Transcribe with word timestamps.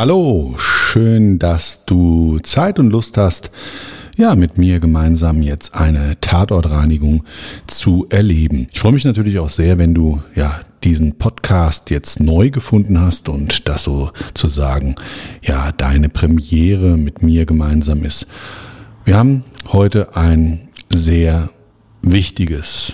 Hallo, 0.00 0.54
schön, 0.58 1.40
dass 1.40 1.84
du 1.84 2.38
Zeit 2.44 2.78
und 2.78 2.90
Lust 2.90 3.16
hast, 3.16 3.50
ja, 4.16 4.36
mit 4.36 4.56
mir 4.56 4.78
gemeinsam 4.78 5.42
jetzt 5.42 5.74
eine 5.74 6.20
Tatortreinigung 6.20 7.24
zu 7.66 8.06
erleben. 8.08 8.68
Ich 8.70 8.78
freue 8.78 8.92
mich 8.92 9.04
natürlich 9.04 9.40
auch 9.40 9.48
sehr, 9.48 9.76
wenn 9.76 9.94
du 9.94 10.22
ja 10.36 10.60
diesen 10.84 11.18
Podcast 11.18 11.90
jetzt 11.90 12.20
neu 12.20 12.50
gefunden 12.50 13.00
hast 13.00 13.28
und 13.28 13.66
das 13.66 13.82
sozusagen 13.82 14.94
ja 15.42 15.72
deine 15.72 16.08
Premiere 16.08 16.96
mit 16.96 17.24
mir 17.24 17.44
gemeinsam 17.44 18.04
ist. 18.04 18.28
Wir 19.04 19.16
haben 19.16 19.42
heute 19.66 20.14
ein 20.14 20.68
sehr 20.90 21.50
wichtiges 22.02 22.92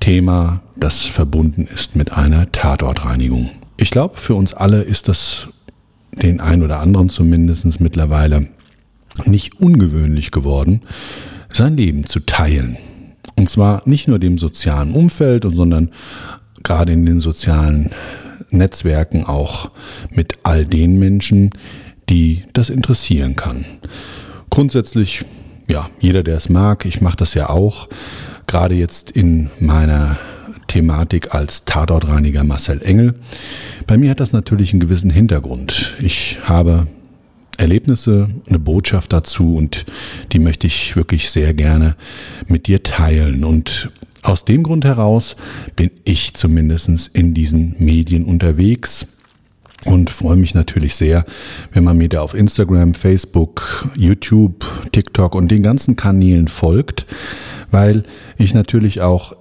Thema, 0.00 0.62
das 0.74 1.02
verbunden 1.04 1.66
ist 1.66 1.96
mit 1.96 2.12
einer 2.12 2.50
Tatortreinigung. 2.50 3.50
Ich 3.76 3.90
glaube, 3.90 4.16
für 4.16 4.34
uns 4.34 4.54
alle 4.54 4.80
ist 4.80 5.08
das 5.08 5.48
den 6.22 6.40
ein 6.40 6.62
oder 6.62 6.80
anderen 6.80 7.08
zumindest 7.08 7.80
mittlerweile 7.80 8.48
nicht 9.24 9.60
ungewöhnlich 9.60 10.30
geworden, 10.30 10.82
sein 11.52 11.76
Leben 11.76 12.06
zu 12.06 12.20
teilen. 12.20 12.76
Und 13.38 13.48
zwar 13.48 13.82
nicht 13.86 14.08
nur 14.08 14.18
dem 14.18 14.38
sozialen 14.38 14.92
Umfeld, 14.92 15.44
sondern 15.44 15.90
gerade 16.62 16.92
in 16.92 17.06
den 17.06 17.20
sozialen 17.20 17.90
Netzwerken 18.50 19.24
auch 19.24 19.70
mit 20.10 20.34
all 20.42 20.64
den 20.64 20.98
Menschen, 20.98 21.50
die 22.08 22.44
das 22.52 22.70
interessieren 22.70 23.36
kann. 23.36 23.64
Grundsätzlich, 24.50 25.24
ja, 25.68 25.88
jeder, 26.00 26.22
der 26.22 26.36
es 26.36 26.48
mag, 26.48 26.84
ich 26.86 27.00
mache 27.00 27.16
das 27.16 27.34
ja 27.34 27.50
auch, 27.50 27.88
gerade 28.46 28.74
jetzt 28.74 29.10
in 29.10 29.50
meiner 29.58 30.18
Thematik 30.66 31.34
als 31.34 31.64
Tatortreiniger 31.64 32.44
Marcel 32.44 32.82
Engel. 32.82 33.14
Bei 33.86 33.96
mir 33.96 34.10
hat 34.10 34.20
das 34.20 34.32
natürlich 34.32 34.72
einen 34.72 34.80
gewissen 34.80 35.10
Hintergrund. 35.10 35.96
Ich 36.00 36.38
habe 36.44 36.86
Erlebnisse, 37.58 38.28
eine 38.48 38.58
Botschaft 38.58 39.12
dazu 39.12 39.56
und 39.56 39.86
die 40.32 40.38
möchte 40.38 40.66
ich 40.66 40.96
wirklich 40.96 41.30
sehr 41.30 41.54
gerne 41.54 41.96
mit 42.46 42.66
dir 42.66 42.82
teilen. 42.82 43.44
Und 43.44 43.90
aus 44.22 44.44
dem 44.44 44.62
Grund 44.62 44.84
heraus 44.84 45.36
bin 45.74 45.90
ich 46.04 46.34
zumindest 46.34 47.10
in 47.14 47.32
diesen 47.32 47.76
Medien 47.78 48.24
unterwegs 48.24 49.06
und 49.84 50.10
freue 50.10 50.36
mich 50.36 50.54
natürlich 50.54 50.96
sehr, 50.96 51.24
wenn 51.72 51.84
man 51.84 51.96
mir 51.96 52.08
da 52.08 52.22
auf 52.22 52.34
Instagram, 52.34 52.94
Facebook, 52.94 53.88
YouTube, 53.96 54.64
TikTok 54.92 55.34
und 55.34 55.50
den 55.50 55.62
ganzen 55.62 55.96
Kanälen 55.96 56.48
folgt, 56.48 57.06
weil 57.70 58.02
ich 58.36 58.52
natürlich 58.52 59.00
auch 59.00 59.36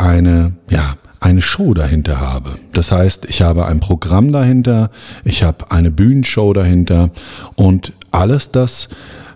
eine, 0.00 0.54
ja, 0.70 0.96
eine 1.20 1.42
Show 1.42 1.74
dahinter 1.74 2.20
habe. 2.20 2.56
Das 2.72 2.90
heißt, 2.90 3.26
ich 3.26 3.42
habe 3.42 3.66
ein 3.66 3.80
Programm 3.80 4.32
dahinter, 4.32 4.90
ich 5.24 5.42
habe 5.42 5.70
eine 5.70 5.90
Bühnenshow 5.90 6.52
dahinter 6.52 7.10
und 7.56 7.92
alles 8.10 8.50
das 8.50 8.88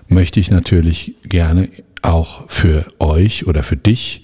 möchte 0.08 0.40
ich 0.40 0.50
natürlich 0.50 1.16
gerne 1.22 1.68
auch 2.02 2.44
für 2.48 2.86
euch 2.98 3.46
oder 3.46 3.62
für 3.62 3.76
dich 3.76 4.22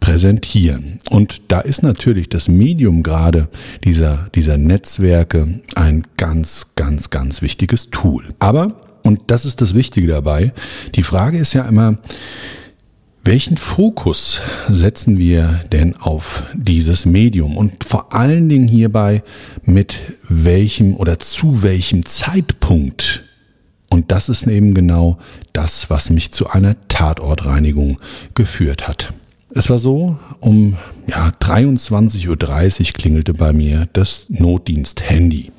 präsentieren. 0.00 0.98
Und 1.10 1.42
da 1.48 1.60
ist 1.60 1.82
natürlich 1.82 2.28
das 2.28 2.48
Medium 2.48 3.02
gerade 3.02 3.48
dieser, 3.84 4.28
dieser 4.34 4.58
Netzwerke 4.58 5.60
ein 5.74 6.06
ganz, 6.16 6.74
ganz, 6.74 7.10
ganz 7.10 7.40
wichtiges 7.40 7.90
Tool. 7.90 8.34
Aber, 8.38 8.76
und 9.02 9.22
das 9.28 9.44
ist 9.44 9.60
das 9.60 9.74
Wichtige 9.74 10.08
dabei, 10.08 10.52
die 10.94 11.02
Frage 11.02 11.38
ist 11.38 11.52
ja 11.52 11.64
immer, 11.64 11.98
welchen 13.24 13.56
Fokus 13.56 14.40
setzen 14.68 15.16
wir 15.16 15.62
denn 15.70 15.96
auf 15.96 16.42
dieses 16.54 17.06
Medium 17.06 17.56
und 17.56 17.84
vor 17.84 18.12
allen 18.12 18.48
Dingen 18.48 18.66
hierbei 18.66 19.22
mit 19.64 20.14
welchem 20.28 20.96
oder 20.96 21.20
zu 21.20 21.62
welchem 21.62 22.04
Zeitpunkt? 22.04 23.22
Und 23.90 24.10
das 24.10 24.28
ist 24.28 24.46
eben 24.46 24.74
genau 24.74 25.18
das, 25.52 25.88
was 25.88 26.10
mich 26.10 26.32
zu 26.32 26.50
einer 26.50 26.76
Tatortreinigung 26.88 28.00
geführt 28.34 28.88
hat. 28.88 29.12
Es 29.54 29.70
war 29.70 29.78
so, 29.78 30.18
um 30.40 30.76
ja, 31.06 31.28
23.30 31.28 32.28
Uhr 32.28 32.92
klingelte 32.94 33.34
bei 33.34 33.52
mir 33.52 33.86
das 33.92 34.26
Notdienst-Handy. 34.30 35.52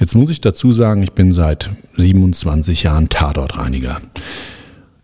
Jetzt 0.00 0.16
muss 0.16 0.30
ich 0.30 0.40
dazu 0.40 0.72
sagen, 0.72 1.02
ich 1.02 1.12
bin 1.12 1.34
seit 1.34 1.70
27 1.96 2.82
Jahren 2.82 3.10
Tatortreiniger. 3.10 4.00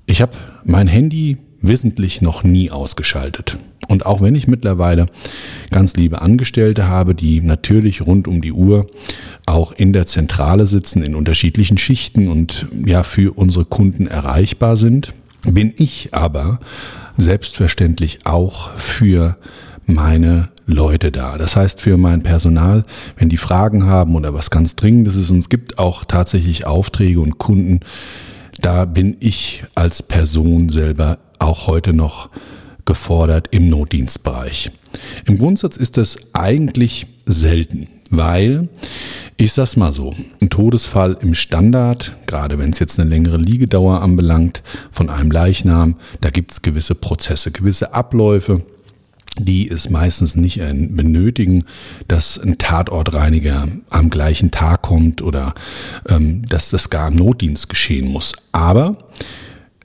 Ich 0.06 0.22
habe 0.22 0.32
mein 0.64 0.88
Handy 0.88 1.36
wissentlich 1.66 2.22
noch 2.22 2.42
nie 2.42 2.70
ausgeschaltet. 2.70 3.58
Und 3.88 4.04
auch 4.04 4.20
wenn 4.20 4.34
ich 4.34 4.48
mittlerweile 4.48 5.06
ganz 5.70 5.94
liebe 5.94 6.20
Angestellte 6.20 6.88
habe, 6.88 7.14
die 7.14 7.40
natürlich 7.40 8.04
rund 8.06 8.26
um 8.26 8.40
die 8.40 8.52
Uhr 8.52 8.86
auch 9.46 9.72
in 9.72 9.92
der 9.92 10.06
Zentrale 10.06 10.66
sitzen, 10.66 11.02
in 11.02 11.14
unterschiedlichen 11.14 11.78
Schichten 11.78 12.28
und 12.28 12.66
ja 12.84 13.02
für 13.04 13.36
unsere 13.36 13.64
Kunden 13.64 14.06
erreichbar 14.06 14.76
sind, 14.76 15.14
bin 15.42 15.72
ich 15.76 16.08
aber 16.12 16.58
selbstverständlich 17.16 18.26
auch 18.26 18.70
für 18.76 19.36
meine 19.86 20.48
Leute 20.66 21.12
da. 21.12 21.38
Das 21.38 21.54
heißt 21.54 21.80
für 21.80 21.96
mein 21.96 22.22
Personal, 22.22 22.84
wenn 23.16 23.28
die 23.28 23.36
Fragen 23.36 23.86
haben 23.86 24.16
oder 24.16 24.34
was 24.34 24.50
ganz 24.50 24.74
Dringendes 24.74 25.14
ist, 25.14 25.30
und 25.30 25.38
es 25.38 25.48
gibt 25.48 25.78
auch 25.78 26.04
tatsächlich 26.04 26.66
Aufträge 26.66 27.20
und 27.20 27.38
Kunden, 27.38 27.80
da 28.60 28.84
bin 28.84 29.16
ich 29.20 29.64
als 29.74 30.02
Person 30.02 30.70
selber 30.70 31.18
auch 31.38 31.66
heute 31.66 31.92
noch 31.92 32.30
gefordert 32.84 33.48
im 33.50 33.68
Notdienstbereich. 33.68 34.70
Im 35.26 35.38
Grundsatz 35.38 35.76
ist 35.76 35.96
das 35.96 36.18
eigentlich 36.32 37.06
selten, 37.26 37.88
weil 38.10 38.68
ich 39.38 39.52
sag's 39.52 39.76
mal 39.76 39.92
so, 39.92 40.14
ein 40.40 40.48
Todesfall 40.48 41.18
im 41.20 41.34
Standard, 41.34 42.16
gerade 42.26 42.58
wenn 42.58 42.70
es 42.70 42.78
jetzt 42.78 42.98
eine 42.98 43.10
längere 43.10 43.36
Liegedauer 43.36 44.00
anbelangt 44.00 44.62
von 44.90 45.10
einem 45.10 45.30
Leichnam, 45.30 45.96
da 46.22 46.30
gibt's 46.30 46.62
gewisse 46.62 46.94
Prozesse, 46.94 47.50
gewisse 47.50 47.92
Abläufe, 47.92 48.62
die 49.38 49.68
es 49.68 49.90
meistens 49.90 50.36
nicht 50.36 50.58
benötigen, 50.58 51.64
dass 52.08 52.38
ein 52.38 52.56
Tatortreiniger 52.56 53.68
am 53.90 54.08
gleichen 54.08 54.50
Tag 54.50 54.80
kommt 54.80 55.20
oder 55.20 55.54
ähm, 56.08 56.46
dass 56.48 56.70
das 56.70 56.88
gar 56.88 57.08
im 57.08 57.16
Notdienst 57.16 57.68
geschehen 57.68 58.08
muss. 58.08 58.32
Aber 58.52 58.96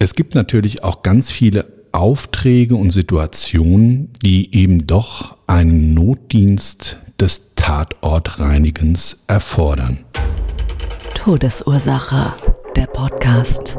es 0.01 0.15
gibt 0.15 0.33
natürlich 0.33 0.83
auch 0.83 1.03
ganz 1.03 1.30
viele 1.30 1.71
Aufträge 1.92 2.75
und 2.75 2.89
Situationen, 2.89 4.12
die 4.24 4.56
eben 4.56 4.88
doch 4.88 5.38
einen 5.45 5.94
Notdienst 5.94 6.98
des 7.19 7.53
Tatortreinigens 7.53 9.25
erfordern. 9.27 10.00
Todesursache, 11.13 12.33
der 12.75 12.88
Podcast. 12.88 13.77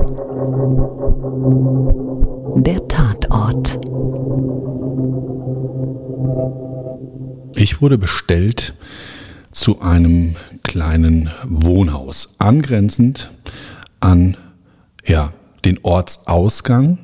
Der 2.55 2.87
Tatort. 2.87 3.81
Ich 7.57 7.83
wurde 7.83 7.99
bestellt 7.99 8.75
zu 9.51 9.81
einem 9.81 10.37
kleinen 10.63 11.31
Wohnhaus, 11.45 12.37
angrenzend 12.39 13.29
an 13.99 14.37
ja, 15.05 15.33
den 15.65 15.79
Ortsausgang 15.83 16.99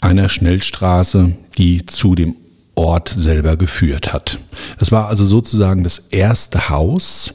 einer 0.00 0.28
Schnellstraße, 0.28 1.32
die 1.58 1.86
zu 1.86 2.14
dem 2.14 2.36
Ort 2.74 3.10
selber 3.14 3.56
geführt 3.56 4.12
hat. 4.12 4.38
Das 4.78 4.90
war 4.90 5.08
also 5.08 5.26
sozusagen 5.26 5.84
das 5.84 5.98
erste 5.98 6.70
Haus 6.70 7.34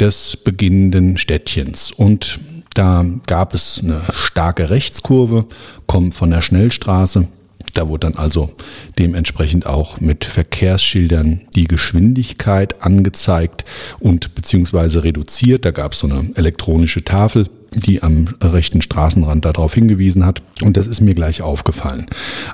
des 0.00 0.36
beginnenden 0.36 1.18
Städtchens. 1.18 1.92
Und 1.92 2.40
da 2.74 3.04
gab 3.26 3.54
es 3.54 3.80
eine 3.82 4.02
starke 4.10 4.70
Rechtskurve, 4.70 5.46
kommt 5.86 6.14
von 6.14 6.30
der 6.30 6.42
Schnellstraße. 6.42 7.28
Da 7.74 7.88
wurde 7.88 8.08
dann 8.08 8.16
also 8.16 8.50
dementsprechend 8.98 9.66
auch 9.66 10.00
mit 10.00 10.24
Verkehrsschildern 10.24 11.42
die 11.54 11.66
Geschwindigkeit 11.66 12.82
angezeigt 12.82 13.64
und 14.00 14.34
beziehungsweise 14.34 15.04
reduziert. 15.04 15.64
Da 15.64 15.70
gab 15.70 15.92
es 15.92 16.00
so 16.00 16.08
eine 16.08 16.32
elektronische 16.34 17.04
Tafel, 17.04 17.48
die 17.72 18.02
am 18.02 18.28
rechten 18.42 18.82
Straßenrand 18.82 19.44
darauf 19.44 19.74
hingewiesen 19.74 20.24
hat. 20.24 20.42
Und 20.62 20.76
das 20.76 20.86
ist 20.86 21.00
mir 21.00 21.14
gleich 21.14 21.42
aufgefallen. 21.42 22.06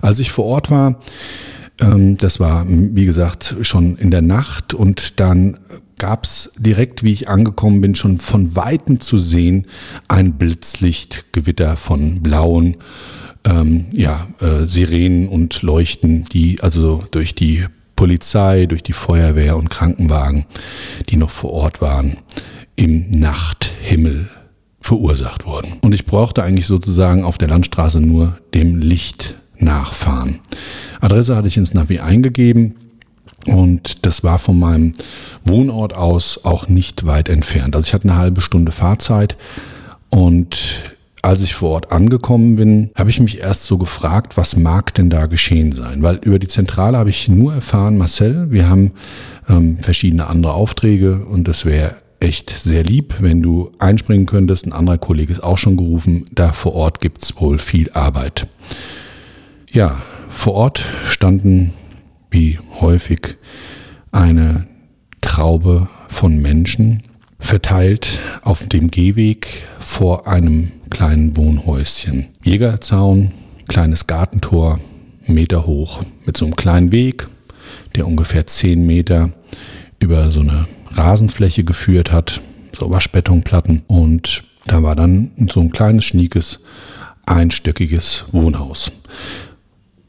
Als 0.02 0.18
ich 0.18 0.32
vor 0.32 0.44
Ort 0.46 0.70
war, 0.70 1.00
ähm, 1.80 2.16
das 2.16 2.40
war, 2.40 2.64
wie 2.68 3.06
gesagt, 3.06 3.56
schon 3.62 3.96
in 3.96 4.10
der 4.10 4.22
Nacht 4.22 4.74
und 4.74 5.20
dann 5.20 5.58
gab 5.98 6.24
es 6.24 6.52
direkt, 6.58 7.02
wie 7.02 7.12
ich 7.12 7.28
angekommen 7.28 7.80
bin, 7.80 7.94
schon 7.94 8.18
von 8.18 8.56
weitem 8.56 9.00
zu 9.00 9.18
sehen 9.18 9.66
ein 10.08 10.34
Blitzlichtgewitter 10.34 11.76
von 11.76 12.20
blauen 12.22 12.76
ähm, 13.44 13.86
ja, 13.92 14.26
äh, 14.40 14.66
Sirenen 14.66 15.28
und 15.28 15.62
Leuchten, 15.62 16.24
die 16.32 16.60
also 16.62 17.04
durch 17.10 17.34
die 17.34 17.64
Polizei, 17.96 18.66
durch 18.66 18.82
die 18.82 18.92
Feuerwehr 18.92 19.56
und 19.56 19.70
Krankenwagen, 19.70 20.46
die 21.08 21.16
noch 21.16 21.30
vor 21.30 21.52
Ort 21.52 21.80
waren, 21.80 22.18
im 22.76 23.10
Nachthimmel 23.10 24.28
verursacht 24.84 25.46
wurden. 25.46 25.78
Und 25.80 25.94
ich 25.94 26.04
brauchte 26.04 26.42
eigentlich 26.42 26.66
sozusagen 26.66 27.24
auf 27.24 27.38
der 27.38 27.48
Landstraße 27.48 28.02
nur 28.02 28.38
dem 28.52 28.78
Licht 28.78 29.34
nachfahren. 29.56 30.40
Adresse 31.00 31.34
hatte 31.36 31.48
ich 31.48 31.56
ins 31.56 31.72
Navi 31.72 32.00
eingegeben 32.00 32.74
und 33.46 34.04
das 34.04 34.22
war 34.24 34.38
von 34.38 34.58
meinem 34.58 34.92
Wohnort 35.42 35.94
aus 35.94 36.44
auch 36.44 36.68
nicht 36.68 37.06
weit 37.06 37.30
entfernt. 37.30 37.74
Also 37.74 37.86
ich 37.86 37.94
hatte 37.94 38.10
eine 38.10 38.18
halbe 38.18 38.42
Stunde 38.42 38.72
Fahrzeit 38.72 39.38
und 40.10 40.58
als 41.22 41.40
ich 41.40 41.54
vor 41.54 41.70
Ort 41.70 41.90
angekommen 41.90 42.56
bin, 42.56 42.90
habe 42.94 43.08
ich 43.08 43.20
mich 43.20 43.38
erst 43.38 43.64
so 43.64 43.78
gefragt, 43.78 44.36
was 44.36 44.54
mag 44.54 44.92
denn 44.92 45.08
da 45.08 45.24
geschehen 45.24 45.72
sein? 45.72 46.02
Weil 46.02 46.16
über 46.16 46.38
die 46.38 46.48
Zentrale 46.48 46.98
habe 46.98 47.08
ich 47.08 47.30
nur 47.30 47.54
erfahren, 47.54 47.96
Marcel, 47.96 48.50
wir 48.50 48.68
haben 48.68 48.92
ähm, 49.48 49.78
verschiedene 49.78 50.26
andere 50.26 50.52
Aufträge 50.52 51.24
und 51.24 51.48
es 51.48 51.64
wäre 51.64 52.03
echt 52.24 52.50
sehr 52.50 52.82
lieb, 52.82 53.16
wenn 53.20 53.42
du 53.42 53.70
einspringen 53.78 54.26
könntest. 54.26 54.66
Ein 54.66 54.72
anderer 54.72 54.98
Kollege 54.98 55.32
ist 55.32 55.42
auch 55.42 55.58
schon 55.58 55.76
gerufen. 55.76 56.24
Da 56.32 56.52
vor 56.52 56.74
Ort 56.74 57.00
gibt's 57.00 57.38
wohl 57.38 57.58
viel 57.58 57.90
Arbeit. 57.92 58.48
Ja, 59.70 60.00
vor 60.28 60.54
Ort 60.54 60.84
standen 61.06 61.72
wie 62.30 62.58
häufig 62.80 63.36
eine 64.10 64.66
Traube 65.20 65.88
von 66.08 66.40
Menschen 66.40 67.02
verteilt 67.38 68.20
auf 68.42 68.66
dem 68.68 68.90
Gehweg 68.90 69.64
vor 69.78 70.26
einem 70.26 70.72
kleinen 70.90 71.36
Wohnhäuschen. 71.36 72.28
Jägerzaun, 72.42 73.32
kleines 73.68 74.06
Gartentor, 74.06 74.80
Meter 75.26 75.66
hoch, 75.66 76.02
mit 76.24 76.36
so 76.36 76.46
einem 76.46 76.56
kleinen 76.56 76.90
Weg, 76.90 77.28
der 77.94 78.06
ungefähr 78.06 78.46
zehn 78.46 78.86
Meter 78.86 79.30
über 79.98 80.30
so 80.30 80.40
eine 80.40 80.66
Rasenfläche 80.96 81.64
geführt 81.64 82.12
hat, 82.12 82.40
so 82.78 82.90
Waschbetonplatten. 82.90 83.82
Und 83.86 84.44
da 84.66 84.82
war 84.82 84.96
dann 84.96 85.32
so 85.52 85.60
ein 85.60 85.70
kleines, 85.70 86.04
schniekes, 86.04 86.60
einstöckiges 87.26 88.26
Wohnhaus. 88.32 88.92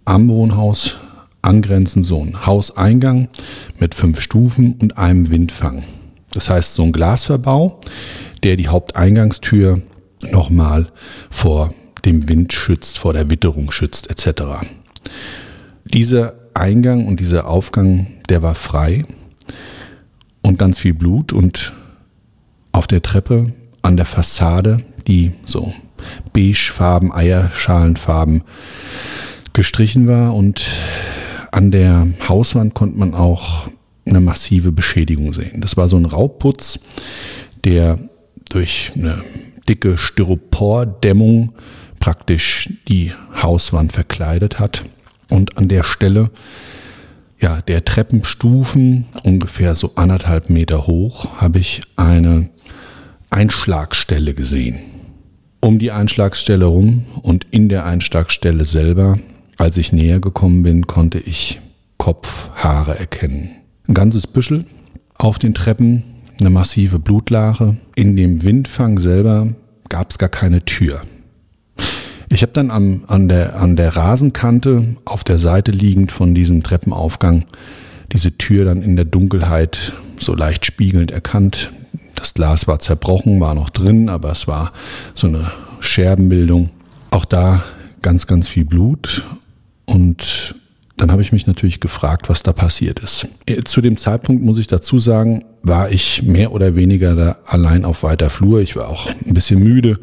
Am 0.06 0.30
Wohnhaus 0.30 0.98
angrenzend 1.42 2.06
so 2.06 2.22
ein 2.22 2.46
Hauseingang 2.46 3.28
mit 3.80 3.96
fünf 3.96 4.20
Stufen 4.20 4.76
und 4.82 4.98
einem 4.98 5.30
Windfang. 5.30 5.84
Das 6.32 6.50
heißt, 6.50 6.74
so 6.74 6.84
ein 6.84 6.92
Glasverbau, 6.92 7.82
der 8.44 8.58
die 8.58 8.68
Haupteingangstür 8.68 9.82
nochmal 10.32 10.88
vor 11.30 11.74
dem 12.04 12.28
Wind 12.28 12.54
schützt, 12.54 12.98
vor 12.98 13.14
der 13.14 13.30
Witterung 13.30 13.72
schützt, 13.72 14.10
etc. 14.10 14.66
Dieser 15.86 16.36
Eingang 16.54 17.06
und 17.06 17.20
dieser 17.20 17.48
Aufgang, 17.48 18.08
der 18.30 18.42
war 18.42 18.56
frei 18.56 19.06
und 20.46 20.60
ganz 20.60 20.78
viel 20.78 20.94
Blut 20.94 21.34
und 21.34 21.74
auf 22.72 22.86
der 22.88 23.02
Treppe 23.02 23.48
an 23.82 23.98
der 23.98 24.06
Fassade, 24.06 24.84
die 25.08 25.32
so 25.46 25.74
beigefarben, 26.34 27.12
Eierschalenfarben 27.12 28.44
gestrichen 29.54 30.08
war 30.08 30.36
und 30.36 30.68
an 31.52 31.72
der 31.72 32.08
Hauswand 32.28 32.76
konnte 32.76 32.98
man 32.98 33.16
auch 33.16 33.68
eine 34.08 34.20
massive 34.20 34.72
Beschädigung 34.72 35.34
sehen. 35.34 35.62
Das 35.62 35.78
war 35.78 35.90
so 35.90 35.98
ein 35.98 36.06
Raubputz, 36.06 36.80
der 37.64 37.98
durch 38.50 38.92
eine 38.96 39.24
dicke 39.68 39.98
Styropordämmung 39.98 41.54
praktisch 42.00 42.70
die 42.88 43.14
Hauswand 43.42 43.94
verkleidet 43.94 44.60
hat. 44.60 44.84
Und 45.30 45.58
an 45.58 45.70
der 45.70 45.84
Stelle 45.84 46.30
ja, 47.40 47.62
der 47.62 47.86
Treppenstufen, 47.86 49.06
ungefähr 49.24 49.76
so 49.76 49.92
anderthalb 49.96 50.50
Meter 50.50 50.88
hoch, 50.88 51.42
habe 51.42 51.60
ich 51.60 51.82
eine 51.96 52.50
Einschlagstelle 53.30 54.34
gesehen. 54.34 54.80
Um 55.62 55.80
die 55.80 55.92
Einschlagstelle 55.92 56.66
rum 56.66 57.06
und 57.22 57.48
in 57.52 57.70
der 57.70 57.86
Einschlagstelle 57.86 58.66
selber, 58.66 59.18
als 59.58 59.78
ich 59.78 59.92
näher 59.92 60.20
gekommen 60.20 60.64
bin, 60.64 60.88
konnte 60.88 61.20
ich 61.20 61.60
Kopfhaare 61.98 63.00
erkennen. 63.00 63.52
Ein 63.88 63.94
ganzes 63.94 64.28
Büschel 64.28 64.66
auf 65.16 65.40
den 65.40 65.54
Treppen, 65.54 66.04
eine 66.40 66.50
massive 66.50 67.00
Blutlache. 67.00 67.78
In 67.96 68.16
dem 68.16 68.44
Windfang 68.44 69.00
selber 69.00 69.48
gab 69.90 70.12
es 70.12 70.18
gar 70.18 70.30
keine 70.30 70.60
Tür. 70.60 71.02
Ich 72.30 72.42
habe 72.42 72.54
dann 72.54 72.72
am, 72.72 73.04
an, 73.08 73.28
der, 73.28 73.58
an 73.58 73.76
der 73.76 73.96
Rasenkante 73.96 74.96
auf 75.06 75.24
der 75.24 75.38
Seite 75.40 75.72
liegend 75.72 76.12
von 76.12 76.34
diesem 76.34 76.64
Treppenaufgang 76.64 77.46
diese 78.12 78.38
Tür 78.38 78.66
dann 78.66 78.82
in 78.82 78.96
der 78.96 79.06
Dunkelheit 79.06 79.94
so 80.20 80.34
leicht 80.34 80.66
spiegelnd 80.66 81.12
erkannt. 81.12 81.72
Das 82.16 82.34
Glas 82.34 82.68
war 82.68 82.80
zerbrochen, 82.80 83.40
war 83.40 83.56
noch 83.56 83.70
drin, 83.70 84.10
aber 84.10 84.32
es 84.32 84.48
war 84.48 84.72
so 85.14 85.28
eine 85.28 85.52
Scherbenbildung. 85.80 86.70
Auch 87.12 87.26
da 87.26 87.64
ganz, 88.02 88.28
ganz 88.28 88.48
viel 88.48 88.66
Blut 88.66 89.26
und 89.86 90.56
dann 90.98 91.12
habe 91.12 91.22
ich 91.22 91.32
mich 91.32 91.46
natürlich 91.46 91.80
gefragt, 91.80 92.30
was 92.30 92.44
da 92.44 92.54
passiert 92.54 93.00
ist. 93.00 93.28
Äh, 93.46 93.64
zu 93.64 93.82
dem 93.82 93.98
Zeitpunkt 93.98 94.44
muss 94.44 94.60
ich 94.60 94.68
dazu 94.68 95.00
sagen, 95.00 95.44
war 95.62 95.92
ich 95.92 96.24
mehr 96.24 96.52
oder 96.52 96.76
weniger 96.76 97.16
da 97.16 97.38
allein 97.46 97.86
auf 97.86 98.04
weiter 98.04 98.30
Flur. 98.30 98.62
Ich 98.62 98.76
war 98.76 98.88
auch 98.88 99.08
ein 99.08 99.34
bisschen 99.34 99.62
müde 99.62 100.00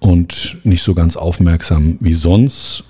und 0.00 0.56
nicht 0.64 0.82
so 0.82 0.94
ganz 0.94 1.16
aufmerksam 1.16 1.96
wie 2.00 2.14
sonst. 2.14 2.84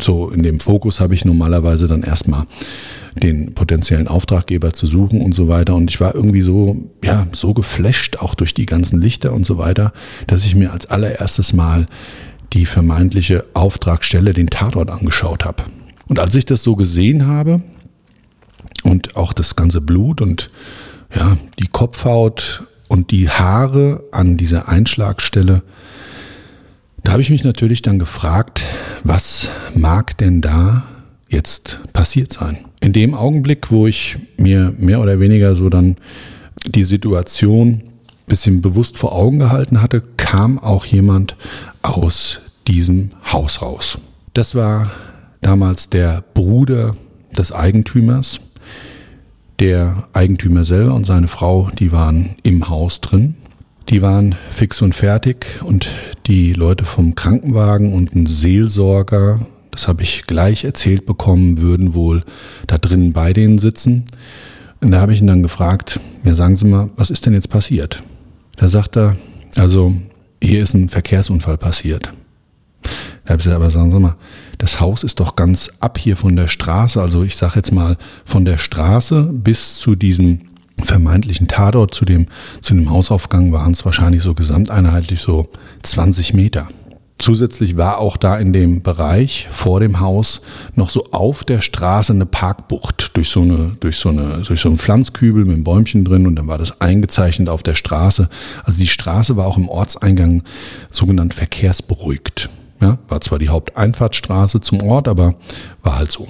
So 0.00 0.30
in 0.30 0.42
dem 0.42 0.58
Fokus 0.58 1.00
habe 1.00 1.14
ich 1.14 1.24
normalerweise 1.24 1.86
dann 1.86 2.02
erstmal 2.02 2.46
den 3.14 3.54
potenziellen 3.54 4.08
Auftraggeber 4.08 4.72
zu 4.72 4.86
suchen 4.86 5.20
und 5.20 5.34
so 5.34 5.48
weiter. 5.48 5.74
Und 5.74 5.90
ich 5.90 6.00
war 6.00 6.14
irgendwie 6.14 6.40
so, 6.40 6.76
ja, 7.04 7.26
so 7.32 7.54
geflasht, 7.54 8.18
auch 8.18 8.34
durch 8.34 8.54
die 8.54 8.66
ganzen 8.66 9.00
Lichter 9.00 9.32
und 9.32 9.46
so 9.46 9.58
weiter, 9.58 9.92
dass 10.26 10.44
ich 10.44 10.54
mir 10.54 10.72
als 10.72 10.86
allererstes 10.86 11.52
Mal 11.52 11.86
die 12.52 12.66
vermeintliche 12.66 13.44
Auftragstelle, 13.54 14.32
den 14.32 14.48
Tatort 14.48 14.90
angeschaut 14.90 15.44
habe. 15.44 15.64
Und 16.08 16.18
als 16.18 16.34
ich 16.34 16.44
das 16.44 16.62
so 16.62 16.76
gesehen 16.76 17.26
habe 17.26 17.62
und 18.82 19.16
auch 19.16 19.32
das 19.32 19.56
ganze 19.56 19.80
Blut 19.80 20.20
und 20.20 20.50
ja, 21.14 21.36
die 21.58 21.66
Kopfhaut 21.66 22.64
und 22.88 23.10
die 23.10 23.28
Haare 23.28 24.04
an 24.12 24.36
dieser 24.36 24.68
Einschlagstelle, 24.68 25.62
da 27.02 27.12
habe 27.12 27.22
ich 27.22 27.30
mich 27.30 27.44
natürlich 27.44 27.82
dann 27.82 27.98
gefragt, 27.98 28.62
was 29.04 29.48
mag 29.74 30.16
denn 30.18 30.40
da 30.40 30.86
jetzt 31.28 31.80
passiert 31.92 32.32
sein? 32.32 32.58
In 32.80 32.92
dem 32.92 33.14
Augenblick, 33.14 33.70
wo 33.70 33.86
ich 33.86 34.18
mir 34.38 34.74
mehr 34.78 35.00
oder 35.00 35.20
weniger 35.20 35.54
so 35.54 35.68
dann 35.68 35.96
die 36.66 36.84
Situation 36.84 37.82
bisschen 38.26 38.60
bewusst 38.60 38.98
vor 38.98 39.12
Augen 39.12 39.38
gehalten 39.38 39.80
hatte, 39.80 40.02
kam 40.16 40.58
auch 40.58 40.84
jemand 40.84 41.36
aus 41.82 42.40
diesem 42.66 43.10
Haus 43.32 43.62
raus. 43.62 43.98
Das 44.34 44.54
war 44.54 44.90
damals 45.46 45.90
der 45.90 46.24
Bruder 46.34 46.96
des 47.38 47.52
Eigentümers. 47.52 48.40
Der 49.60 50.08
Eigentümer 50.12 50.64
selber 50.64 50.92
und 50.92 51.06
seine 51.06 51.28
Frau, 51.28 51.70
die 51.78 51.92
waren 51.92 52.30
im 52.42 52.68
Haus 52.68 53.00
drin. 53.00 53.36
Die 53.88 54.02
waren 54.02 54.34
fix 54.50 54.82
und 54.82 54.92
fertig 54.92 55.60
und 55.62 55.86
die 56.26 56.52
Leute 56.52 56.84
vom 56.84 57.14
Krankenwagen 57.14 57.94
und 57.94 58.16
ein 58.16 58.26
Seelsorger, 58.26 59.46
das 59.70 59.86
habe 59.86 60.02
ich 60.02 60.26
gleich 60.26 60.64
erzählt 60.64 61.06
bekommen, 61.06 61.60
würden 61.60 61.94
wohl 61.94 62.24
da 62.66 62.76
drinnen 62.76 63.12
bei 63.12 63.32
denen 63.32 63.60
sitzen. 63.60 64.04
Und 64.80 64.90
da 64.90 65.00
habe 65.00 65.12
ich 65.12 65.20
ihn 65.20 65.28
dann 65.28 65.44
gefragt, 65.44 66.00
ja 66.24 66.34
sagen 66.34 66.56
Sie 66.56 66.66
mal, 66.66 66.90
was 66.96 67.10
ist 67.10 67.24
denn 67.24 67.34
jetzt 67.34 67.50
passiert? 67.50 68.02
Da 68.56 68.66
sagt 68.66 68.96
er, 68.96 69.16
also 69.54 69.94
hier 70.42 70.60
ist 70.60 70.74
ein 70.74 70.88
Verkehrsunfall 70.88 71.56
passiert. 71.56 72.12
Da 73.26 73.32
habe 73.32 73.40
ich 73.40 73.44
gesagt, 73.44 73.60
aber 73.60 73.70
sagen 73.70 73.90
Sie 73.90 73.98
mal, 73.98 74.14
das 74.58 74.80
Haus 74.80 75.02
ist 75.02 75.18
doch 75.18 75.34
ganz 75.34 75.70
ab 75.80 75.98
hier 75.98 76.16
von 76.16 76.36
der 76.36 76.46
Straße. 76.46 77.00
Also 77.02 77.24
ich 77.24 77.36
sage 77.36 77.56
jetzt 77.56 77.72
mal 77.72 77.96
von 78.24 78.44
der 78.44 78.56
Straße 78.56 79.24
bis 79.32 79.74
zu 79.74 79.96
diesem 79.96 80.38
vermeintlichen 80.82 81.48
Tatort, 81.48 81.92
zu 81.92 82.04
dem, 82.04 82.26
zu 82.62 82.74
dem 82.74 82.88
Hausaufgang 82.88 83.50
waren 83.52 83.72
es 83.72 83.84
wahrscheinlich 83.84 84.22
so 84.22 84.34
gesamteinheitlich 84.34 85.20
so 85.20 85.48
20 85.82 86.34
Meter. 86.34 86.68
Zusätzlich 87.18 87.78
war 87.78 87.98
auch 87.98 88.18
da 88.18 88.36
in 88.36 88.52
dem 88.52 88.82
Bereich 88.82 89.48
vor 89.50 89.80
dem 89.80 90.00
Haus 90.00 90.42
noch 90.74 90.90
so 90.90 91.06
auf 91.12 91.44
der 91.44 91.62
Straße 91.62 92.12
eine 92.12 92.26
Parkbucht 92.26 93.16
durch 93.16 93.30
so 93.30 93.40
eine, 93.40 93.72
durch 93.80 93.96
so 93.96 94.10
eine, 94.10 94.42
durch 94.46 94.60
so 94.60 94.68
einen 94.68 94.78
Pflanzkübel 94.78 95.46
mit 95.46 95.54
einem 95.54 95.64
Bäumchen 95.64 96.04
drin 96.04 96.26
und 96.26 96.36
dann 96.36 96.46
war 96.46 96.58
das 96.58 96.80
eingezeichnet 96.80 97.48
auf 97.48 97.62
der 97.62 97.74
Straße. 97.74 98.28
Also 98.64 98.78
die 98.78 98.86
Straße 98.86 99.36
war 99.36 99.46
auch 99.46 99.56
im 99.56 99.70
Ortseingang 99.70 100.42
sogenannt 100.92 101.32
verkehrsberuhigt. 101.32 102.50
Ja, 102.80 102.98
war 103.08 103.20
zwar 103.20 103.38
die 103.38 103.48
Haupteinfahrtsstraße 103.48 104.60
zum 104.60 104.82
Ort, 104.82 105.08
aber 105.08 105.34
war 105.82 105.98
halt 105.98 106.12
so. 106.12 106.28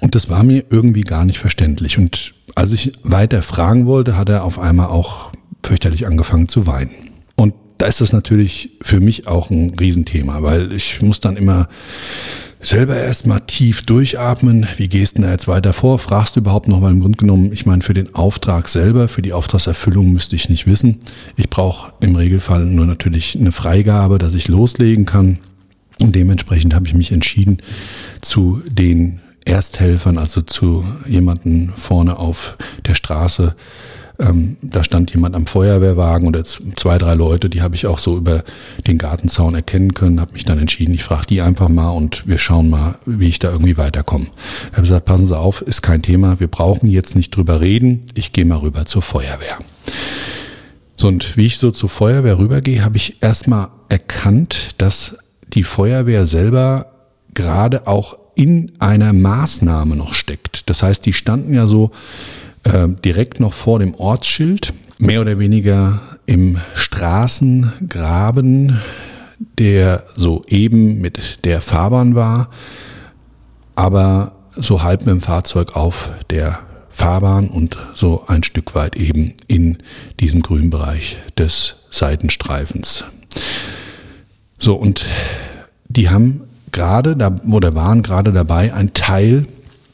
Und 0.00 0.14
das 0.14 0.28
war 0.28 0.42
mir 0.42 0.64
irgendwie 0.70 1.02
gar 1.02 1.24
nicht 1.24 1.38
verständlich. 1.38 1.98
Und 1.98 2.34
als 2.54 2.72
ich 2.72 2.92
weiter 3.02 3.42
fragen 3.42 3.86
wollte, 3.86 4.16
hat 4.16 4.28
er 4.28 4.44
auf 4.44 4.58
einmal 4.58 4.88
auch 4.88 5.30
fürchterlich 5.62 6.06
angefangen 6.06 6.48
zu 6.48 6.66
weinen. 6.66 6.90
Und 7.34 7.54
da 7.78 7.86
ist 7.86 8.00
das 8.00 8.12
natürlich 8.12 8.70
für 8.82 9.00
mich 9.00 9.26
auch 9.26 9.50
ein 9.50 9.74
Riesenthema, 9.78 10.42
weil 10.42 10.72
ich 10.72 11.02
muss 11.02 11.20
dann 11.20 11.36
immer 11.36 11.68
selber 12.60 12.96
erstmal 12.96 13.40
tief 13.42 13.82
durchatmen. 13.82 14.66
Wie 14.76 14.88
gehst 14.88 15.18
du 15.18 15.22
da 15.22 15.30
jetzt 15.30 15.46
weiter 15.46 15.72
vor? 15.72 15.98
Fragst 15.98 16.36
du 16.36 16.40
überhaupt 16.40 16.68
noch, 16.68 16.82
weil 16.82 16.92
im 16.92 17.00
Grunde 17.00 17.18
genommen, 17.18 17.52
ich 17.52 17.66
meine, 17.66 17.82
für 17.82 17.94
den 17.94 18.14
Auftrag 18.14 18.68
selber, 18.68 19.08
für 19.08 19.22
die 19.22 19.32
Auftragserfüllung 19.32 20.12
müsste 20.12 20.36
ich 20.36 20.48
nicht 20.48 20.66
wissen. 20.66 21.00
Ich 21.36 21.50
brauche 21.50 21.92
im 22.00 22.16
Regelfall 22.16 22.64
nur 22.64 22.86
natürlich 22.86 23.36
eine 23.38 23.52
Freigabe, 23.52 24.18
dass 24.18 24.34
ich 24.34 24.48
loslegen 24.48 25.04
kann. 25.04 25.38
Und 26.00 26.14
dementsprechend 26.14 26.74
habe 26.74 26.86
ich 26.86 26.94
mich 26.94 27.12
entschieden, 27.12 27.62
zu 28.20 28.62
den 28.68 29.20
Ersthelfern, 29.44 30.18
also 30.18 30.42
zu 30.42 30.84
jemanden 31.06 31.72
vorne 31.76 32.18
auf 32.18 32.56
der 32.84 32.94
Straße, 32.94 33.54
ähm, 34.18 34.56
da 34.62 34.82
stand 34.82 35.12
jemand 35.12 35.34
am 35.34 35.46
Feuerwehrwagen 35.46 36.26
oder 36.26 36.44
zwei, 36.44 36.98
drei 36.98 37.14
Leute, 37.14 37.50
die 37.50 37.62
habe 37.62 37.74
ich 37.74 37.86
auch 37.86 37.98
so 37.98 38.16
über 38.16 38.44
den 38.86 38.98
Gartenzaun 38.98 39.54
erkennen 39.54 39.94
können, 39.94 40.20
habe 40.20 40.32
mich 40.32 40.44
dann 40.44 40.58
entschieden, 40.58 40.94
ich 40.94 41.04
frage 41.04 41.26
die 41.26 41.42
einfach 41.42 41.68
mal 41.68 41.90
und 41.90 42.26
wir 42.26 42.38
schauen 42.38 42.70
mal, 42.70 42.98
wie 43.04 43.28
ich 43.28 43.38
da 43.38 43.50
irgendwie 43.50 43.76
weiterkomme. 43.76 44.26
Ich 44.70 44.72
habe 44.72 44.82
gesagt, 44.82 45.04
passen 45.04 45.26
Sie 45.26 45.36
auf, 45.36 45.60
ist 45.62 45.82
kein 45.82 46.02
Thema, 46.02 46.40
wir 46.40 46.48
brauchen 46.48 46.88
jetzt 46.88 47.14
nicht 47.14 47.36
drüber 47.36 47.60
reden, 47.60 48.04
ich 48.14 48.32
gehe 48.32 48.46
mal 48.46 48.58
rüber 48.58 48.86
zur 48.86 49.02
Feuerwehr. 49.02 49.58
So, 50.96 51.08
und 51.08 51.36
wie 51.36 51.44
ich 51.44 51.58
so 51.58 51.70
zur 51.70 51.90
Feuerwehr 51.90 52.38
rübergehe, 52.38 52.82
habe 52.82 52.96
ich 52.96 53.18
erstmal 53.20 53.68
erkannt, 53.90 54.70
dass 54.78 55.18
die 55.56 55.64
Feuerwehr 55.64 56.28
selber 56.28 56.92
gerade 57.34 57.88
auch 57.88 58.16
in 58.36 58.70
einer 58.78 59.12
Maßnahme 59.12 59.96
noch 59.96 60.14
steckt. 60.14 60.70
Das 60.70 60.84
heißt, 60.84 61.04
die 61.06 61.14
standen 61.14 61.54
ja 61.54 61.66
so 61.66 61.90
äh, 62.64 62.86
direkt 63.04 63.40
noch 63.40 63.54
vor 63.54 63.80
dem 63.80 63.94
Ortsschild, 63.94 64.74
mehr 64.98 65.22
oder 65.22 65.38
weniger 65.38 66.00
im 66.26 66.58
Straßengraben, 66.74 68.80
der 69.58 70.04
so 70.14 70.44
eben 70.48 71.00
mit 71.00 71.44
der 71.44 71.60
Fahrbahn 71.60 72.14
war, 72.14 72.50
aber 73.74 74.32
so 74.54 74.82
halb 74.82 75.00
mit 75.00 75.10
dem 75.10 75.20
Fahrzeug 75.20 75.74
auf 75.76 76.12
der 76.30 76.60
Fahrbahn 76.90 77.48
und 77.48 77.76
so 77.94 78.24
ein 78.26 78.42
Stück 78.42 78.74
weit 78.74 78.96
eben 78.96 79.34
in 79.48 79.76
diesem 80.20 80.40
grünen 80.42 80.70
Bereich 80.70 81.18
des 81.38 81.76
Seitenstreifens. 81.90 83.04
So, 84.58 84.74
und 84.74 85.06
die 85.88 86.10
haben 86.10 86.42
gerade 86.72 87.16
da, 87.16 87.34
oder 87.50 87.74
waren 87.74 88.02
gerade 88.02 88.32
dabei, 88.32 88.72
ein 88.72 88.94
Teil 88.94 89.46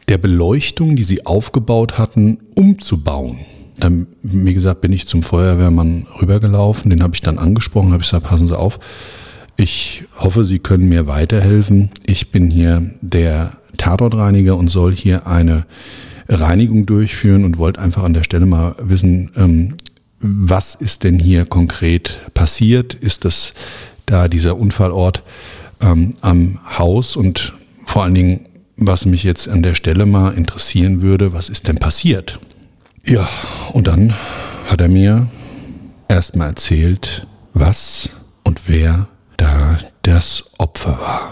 der 0.09 0.19
Beleuchtung, 0.19 0.97
die 0.97 1.05
sie 1.05 1.27
aufgebaut 1.27 1.99
hatten, 1.99 2.39
umzubauen. 2.55 3.39
Dann, 3.79 4.07
wie 4.23 4.55
gesagt, 4.55 4.81
bin 4.81 4.93
ich 4.93 5.07
zum 5.07 5.23
Feuerwehrmann 5.23 6.07
rübergelaufen, 6.21 6.91
den 6.91 7.03
habe 7.03 7.15
ich 7.15 7.21
dann 7.21 7.39
angesprochen, 7.39 7.93
habe 7.93 8.03
ich 8.03 8.11
gesagt, 8.11 8.27
passen 8.27 8.47
Sie 8.47 8.59
auf, 8.59 8.79
ich 9.57 10.05
hoffe, 10.19 10.45
Sie 10.45 10.59
können 10.59 10.89
mir 10.89 11.07
weiterhelfen. 11.07 11.91
Ich 12.05 12.31
bin 12.31 12.51
hier 12.51 12.83
der 13.01 13.53
Tatortreiniger 13.77 14.57
und 14.57 14.69
soll 14.69 14.95
hier 14.95 15.27
eine 15.27 15.67
Reinigung 16.29 16.87
durchführen 16.87 17.45
und 17.45 17.59
wollte 17.59 17.81
einfach 17.81 18.03
an 18.03 18.15
der 18.15 18.25
Stelle 18.25 18.47
mal 18.47 18.75
wissen, 18.81 19.31
ähm, 19.37 19.75
was 20.21 20.75
ist 20.75 21.05
denn 21.05 21.19
hier 21.19 21.47
konkret 21.47 22.21
passiert? 22.35 22.95
Ist 22.95 23.25
das 23.25 23.55
da 24.07 24.29
dieser 24.29 24.57
Unfallort 24.57 25.23
ähm, 25.83 26.15
am 26.21 26.59
Haus 26.79 27.17
und 27.17 27.53
vor 27.87 28.05
allen 28.05 28.15
Dingen, 28.15 28.49
was 28.77 29.05
mich 29.05 29.23
jetzt 29.23 29.49
an 29.49 29.63
der 29.63 29.75
Stelle 29.75 30.07
mal 30.07 30.35
interessieren 30.35 31.03
würde, 31.03 31.33
was 31.33 31.49
ist 31.49 31.69
denn 31.69 31.77
passiert? 31.77 32.39
Ja, 33.07 33.29
und 33.73 33.87
dann 33.87 34.15
hat 34.69 34.81
er 34.81 34.89
mir 34.89 35.29
erstmal 36.09 36.49
erzählt, 36.49 37.27
was 37.53 38.11
und 38.45 38.69
wer 38.69 39.09
da 39.37 39.79
das 40.03 40.45
Opfer 40.59 40.99
war. 40.99 41.31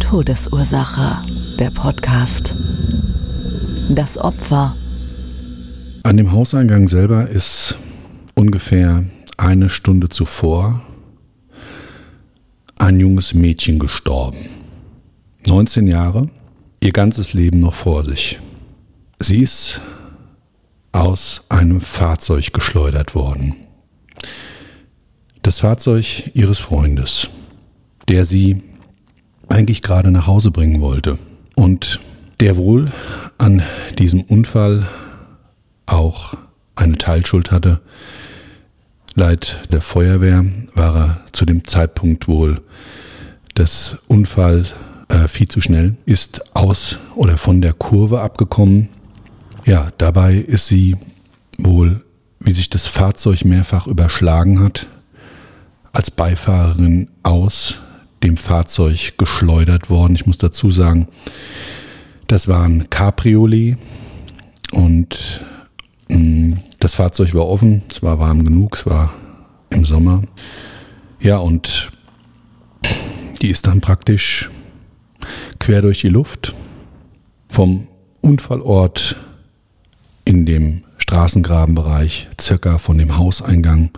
Todesursache, 0.00 1.22
der 1.58 1.70
Podcast. 1.70 2.54
Das 3.90 4.16
Opfer. 4.16 4.74
An 6.08 6.16
dem 6.16 6.32
Hauseingang 6.32 6.88
selber 6.88 7.28
ist 7.28 7.76
ungefähr 8.34 9.04
eine 9.36 9.68
Stunde 9.68 10.08
zuvor 10.08 10.80
ein 12.78 12.98
junges 12.98 13.34
Mädchen 13.34 13.78
gestorben. 13.78 14.38
19 15.46 15.86
Jahre, 15.86 16.30
ihr 16.82 16.92
ganzes 16.92 17.34
Leben 17.34 17.60
noch 17.60 17.74
vor 17.74 18.06
sich. 18.06 18.40
Sie 19.18 19.42
ist 19.42 19.82
aus 20.92 21.44
einem 21.50 21.82
Fahrzeug 21.82 22.54
geschleudert 22.54 23.14
worden. 23.14 23.54
Das 25.42 25.60
Fahrzeug 25.60 26.30
ihres 26.32 26.58
Freundes, 26.58 27.28
der 28.08 28.24
sie 28.24 28.62
eigentlich 29.50 29.82
gerade 29.82 30.10
nach 30.10 30.26
Hause 30.26 30.52
bringen 30.52 30.80
wollte 30.80 31.18
und 31.54 32.00
der 32.40 32.56
wohl 32.56 32.90
an 33.36 33.62
diesem 33.98 34.22
Unfall 34.22 34.88
auch 35.88 36.34
eine 36.76 36.98
Teilschuld 36.98 37.50
hatte, 37.50 37.80
Leid 39.18 39.68
der 39.72 39.80
Feuerwehr 39.80 40.44
war 40.74 40.96
er 40.96 41.20
zu 41.32 41.44
dem 41.44 41.66
Zeitpunkt 41.66 42.28
wohl 42.28 42.60
des 43.56 43.96
Unfalls 44.06 44.76
äh, 45.08 45.26
viel 45.26 45.48
zu 45.48 45.60
schnell, 45.60 45.96
ist 46.06 46.54
aus 46.54 47.00
oder 47.16 47.36
von 47.36 47.60
der 47.60 47.72
Kurve 47.72 48.20
abgekommen. 48.20 48.90
Ja, 49.64 49.90
dabei 49.98 50.34
ist 50.34 50.68
sie 50.68 50.96
wohl, 51.58 52.04
wie 52.38 52.52
sich 52.52 52.70
das 52.70 52.86
Fahrzeug 52.86 53.44
mehrfach 53.44 53.88
überschlagen 53.88 54.60
hat, 54.60 54.86
als 55.92 56.12
Beifahrerin 56.12 57.08
aus 57.24 57.80
dem 58.22 58.36
Fahrzeug 58.36 59.14
geschleudert 59.18 59.90
worden. 59.90 60.14
Ich 60.14 60.26
muss 60.26 60.38
dazu 60.38 60.70
sagen, 60.70 61.08
das 62.28 62.46
war 62.46 62.62
ein 62.62 62.88
Cabriolet 62.88 63.78
und 64.70 65.40
das 66.80 66.94
Fahrzeug 66.94 67.34
war 67.34 67.46
offen, 67.46 67.82
es 67.90 68.02
war 68.02 68.18
warm 68.18 68.44
genug, 68.44 68.76
es 68.76 68.86
war 68.86 69.12
im 69.70 69.84
Sommer. 69.84 70.22
Ja, 71.20 71.38
und 71.38 71.90
die 73.42 73.50
ist 73.50 73.66
dann 73.66 73.80
praktisch 73.80 74.50
quer 75.58 75.82
durch 75.82 76.00
die 76.00 76.08
Luft 76.08 76.54
vom 77.48 77.88
Unfallort 78.20 79.16
in 80.24 80.46
dem 80.46 80.84
Straßengrabenbereich, 80.98 82.28
circa 82.40 82.78
von 82.78 82.98
dem 82.98 83.16
Hauseingang 83.16 83.90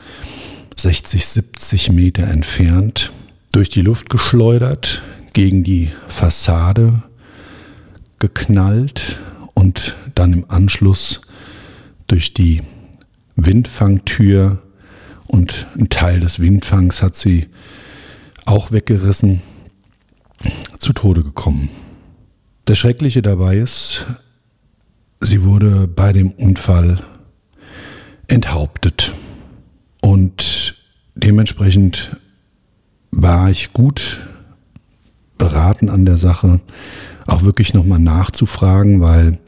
60, 0.77 1.27
70 1.27 1.93
Meter 1.93 2.25
entfernt, 2.25 3.13
durch 3.53 3.69
die 3.69 3.83
Luft 3.83 4.11
geschleudert, 4.11 5.03
gegen 5.33 5.65
die 5.65 5.91
Fassade 6.09 7.03
geknallt 8.19 9.19
und 9.55 9.97
dann 10.15 10.33
im 10.33 10.45
Anschluss 10.49 11.21
durch 12.11 12.35
die 12.35 12.63
Windfangtür 13.37 14.63
und 15.29 15.67
ein 15.79 15.89
Teil 15.91 16.21
des 16.21 16.41
Windfangs 16.41 17.03
hat 17.03 17.15
sie 17.15 17.47
auch 18.47 18.73
weggerissen, 18.73 19.43
zu 20.79 20.93
Tode 20.93 21.23
gekommen. 21.23 21.69
Das 22.65 22.79
Schreckliche 22.79 23.23
dabei 23.23 23.59
ist, 23.59 24.07
sie 25.21 25.45
wurde 25.45 25.87
bei 25.87 26.13
dem 26.13 26.33
Unfall 26.33 26.99
enthauptet. 28.27 29.15
Und 30.01 30.75
dementsprechend 31.15 32.17
war 33.13 33.51
ich 33.51 33.73
gut 33.73 34.27
beraten 35.39 35.89
an 35.89 36.07
der 36.07 36.17
Sache, 36.17 36.61
auch 37.27 37.43
wirklich 37.43 37.73
nochmal 37.73 38.01
nachzufragen, 38.01 39.01
weil 39.01 39.39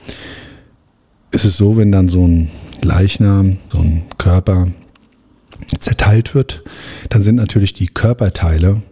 ist 1.33 1.45
es 1.45 1.57
so, 1.57 1.77
wenn 1.77 1.91
dann 1.91 2.09
so 2.09 2.27
ein 2.27 2.51
Leichnam, 2.83 3.57
so 3.71 3.79
ein 3.79 4.05
Körper 4.19 4.69
zerteilt 5.79 6.35
wird, 6.35 6.63
dann 7.09 7.23
sind 7.23 7.37
natürlich 7.37 7.73
die 7.73 7.87
Körperteile 7.87 8.83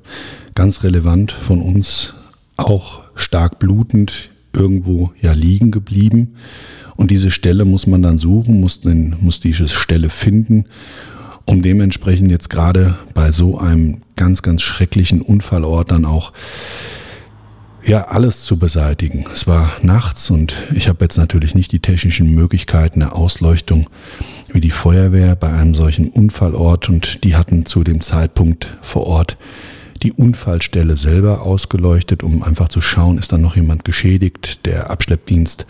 ganz 0.55 0.83
relevant 0.83 1.33
von 1.33 1.61
uns 1.61 2.15
auch 2.57 3.03
stark 3.15 3.59
blutend 3.59 4.31
irgendwo 4.55 5.13
ja 5.21 5.33
liegen 5.33 5.71
geblieben. 5.71 6.37
Und 6.97 7.11
diese 7.11 7.31
Stelle 7.31 7.65
muss 7.65 7.87
man 7.87 8.03
dann 8.03 8.19
suchen, 8.19 8.61
muss, 8.61 8.81
den, 8.81 9.17
muss 9.21 9.41
diese 9.41 9.69
Stelle 9.69 10.11
finden, 10.11 10.67
um 11.47 11.63
dementsprechend 11.63 12.31
jetzt 12.31 12.51
gerade 12.51 12.95
bei 13.15 13.33
so 13.33 13.59
einem 13.59 14.03
ganz, 14.17 14.43
ganz 14.43 14.63
schrecklichen 14.63 15.23
Unfallort 15.23 15.91
dann 15.91 16.05
auch 16.05 16.33
ja, 17.85 18.09
alles 18.09 18.45
zu 18.45 18.59
beseitigen. 18.59 19.25
Es 19.33 19.47
war 19.47 19.71
nachts 19.83 20.31
und 20.31 20.55
ich 20.75 20.89
habe 20.89 21.05
jetzt 21.05 21.17
natürlich 21.17 21.55
nicht 21.55 21.73
die 21.73 21.81
technischen 21.81 22.35
Möglichkeiten 22.35 23.01
der 23.01 23.17
Ausleuchtung 23.17 23.89
wie 24.53 24.61
die 24.61 24.71
Feuerwehr 24.71 25.37
bei 25.37 25.53
einem 25.53 25.75
solchen 25.75 26.09
Unfallort 26.09 26.89
und 26.89 27.25
die 27.25 27.37
hatten 27.37 27.67
zu 27.67 27.85
dem 27.85 28.01
Zeitpunkt 28.01 28.79
vor 28.83 29.07
Ort 29.07 29.37
die 30.03 30.13
Unfallstelle 30.13 30.97
selber 30.97 31.43
ausgeleuchtet, 31.43 32.23
um 32.23 32.43
einfach 32.43 32.69
zu 32.69 32.81
schauen, 32.81 33.19
ist 33.19 33.33
da 33.33 33.39
noch 33.39 33.57
jemand 33.57 33.85
geschädigt. 33.85 34.65
Der 34.67 34.91
Abschleppdienst, 34.91 35.67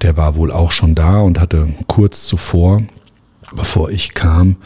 der 0.00 0.16
war 0.16 0.36
wohl 0.36 0.50
auch 0.50 0.70
schon 0.70 0.94
da 0.94 1.20
und 1.20 1.38
hatte 1.38 1.68
kurz 1.86 2.24
zuvor, 2.24 2.82
bevor 3.54 3.90
ich 3.90 4.14
kam, 4.14 4.56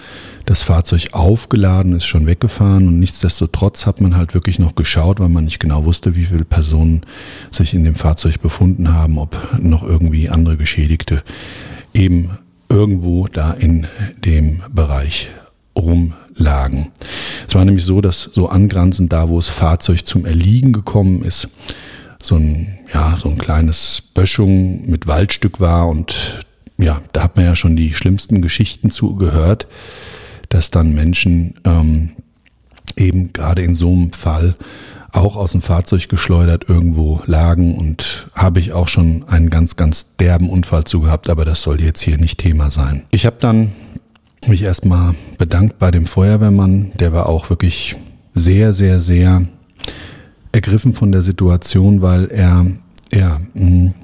das 0.44 0.62
Fahrzeug 0.62 1.08
aufgeladen, 1.12 1.96
ist 1.96 2.06
schon 2.06 2.26
weggefahren 2.26 2.86
und 2.86 3.00
nichtsdestotrotz 3.00 3.86
hat 3.86 4.00
man 4.00 4.16
halt 4.16 4.32
wirklich 4.32 4.58
noch 4.58 4.76
geschaut, 4.76 5.18
weil 5.18 5.28
man 5.28 5.44
nicht 5.44 5.58
genau 5.58 5.84
wusste, 5.84 6.14
wie 6.14 6.24
viele 6.24 6.44
Personen 6.44 7.02
sich 7.50 7.74
in 7.74 7.84
dem 7.84 7.96
Fahrzeug 7.96 8.40
befunden 8.40 8.92
haben, 8.92 9.18
ob 9.18 9.36
noch 9.60 9.82
irgendwie 9.82 10.28
andere 10.28 10.56
Geschädigte 10.56 11.22
eben 11.92 12.30
irgendwo 12.68 13.26
da 13.26 13.52
in 13.52 13.86
dem 14.24 14.62
Bereich 14.72 15.30
rumlagen. 15.76 16.88
Es 17.48 17.54
war 17.54 17.64
nämlich 17.64 17.84
so, 17.84 18.00
dass 18.00 18.22
so 18.22 18.48
angrenzend 18.48 19.12
da, 19.12 19.28
wo 19.28 19.36
das 19.36 19.48
Fahrzeug 19.48 20.06
zum 20.06 20.24
Erliegen 20.24 20.72
gekommen 20.72 21.22
ist, 21.22 21.48
so 22.22 22.36
ein, 22.36 22.78
ja, 22.92 23.16
so 23.20 23.28
ein 23.28 23.38
kleines 23.38 24.02
Böschung 24.14 24.88
mit 24.88 25.06
Waldstück 25.06 25.60
war 25.60 25.88
und 25.88 26.45
ja, 26.78 27.00
da 27.12 27.24
hat 27.24 27.36
man 27.36 27.44
ja 27.44 27.56
schon 27.56 27.76
die 27.76 27.94
schlimmsten 27.94 28.42
Geschichten 28.42 28.90
zugehört, 28.90 29.66
dass 30.48 30.70
dann 30.70 30.94
Menschen 30.94 31.54
ähm, 31.64 32.12
eben 32.96 33.32
gerade 33.32 33.62
in 33.62 33.74
so 33.74 33.92
einem 33.92 34.12
Fall 34.12 34.56
auch 35.12 35.36
aus 35.36 35.52
dem 35.52 35.62
Fahrzeug 35.62 36.08
geschleudert 36.08 36.68
irgendwo 36.68 37.22
lagen 37.26 37.74
und 37.76 38.28
habe 38.34 38.60
ich 38.60 38.72
auch 38.72 38.88
schon 38.88 39.24
einen 39.28 39.48
ganz, 39.48 39.76
ganz 39.76 40.16
derben 40.16 40.50
Unfall 40.50 40.84
zu 40.84 41.00
gehabt, 41.00 41.30
aber 41.30 41.44
das 41.44 41.62
soll 41.62 41.80
jetzt 41.80 42.02
hier 42.02 42.18
nicht 42.18 42.38
Thema 42.38 42.70
sein. 42.70 43.02
Ich 43.10 43.24
habe 43.24 43.36
dann 43.40 43.72
mich 44.46 44.62
erstmal 44.62 45.14
bedankt 45.38 45.78
bei 45.78 45.90
dem 45.90 46.06
Feuerwehrmann, 46.06 46.92
der 46.94 47.12
war 47.12 47.28
auch 47.28 47.50
wirklich 47.50 47.96
sehr, 48.34 48.74
sehr, 48.74 49.00
sehr 49.00 49.46
ergriffen 50.52 50.92
von 50.92 51.12
der 51.12 51.22
Situation, 51.22 52.02
weil 52.02 52.26
er 52.26 52.66
ja, 53.12 53.40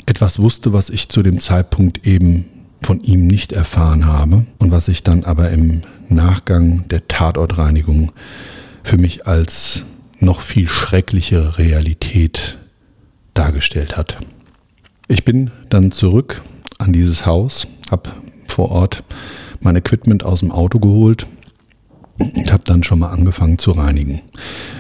etwas 0.06 0.38
wusste, 0.38 0.72
was 0.72 0.90
ich 0.90 1.08
zu 1.08 1.22
dem 1.22 1.40
Zeitpunkt 1.40 2.06
eben 2.06 2.46
von 2.82 3.00
ihm 3.00 3.26
nicht 3.26 3.52
erfahren 3.52 4.06
habe 4.06 4.46
und 4.58 4.70
was 4.70 4.88
ich 4.88 5.02
dann 5.02 5.24
aber 5.24 5.50
im 5.50 5.82
Nachgang 6.08 6.86
der 6.88 7.08
Tatortreinigung 7.08 8.12
für 8.82 8.98
mich 8.98 9.26
als 9.26 9.84
noch 10.18 10.40
viel 10.40 10.68
schrecklichere 10.68 11.58
Realität 11.58 12.58
dargestellt 13.34 13.96
hat. 13.96 14.18
Ich 15.08 15.24
bin 15.24 15.50
dann 15.68 15.92
zurück 15.92 16.42
an 16.78 16.92
dieses 16.92 17.26
Haus, 17.26 17.66
habe 17.90 18.10
vor 18.46 18.70
Ort 18.70 19.04
mein 19.60 19.76
Equipment 19.76 20.24
aus 20.24 20.40
dem 20.40 20.52
Auto 20.52 20.78
geholt 20.78 21.26
und 22.18 22.52
habe 22.52 22.64
dann 22.64 22.82
schon 22.82 22.98
mal 22.98 23.10
angefangen 23.10 23.58
zu 23.58 23.72
reinigen. 23.72 24.20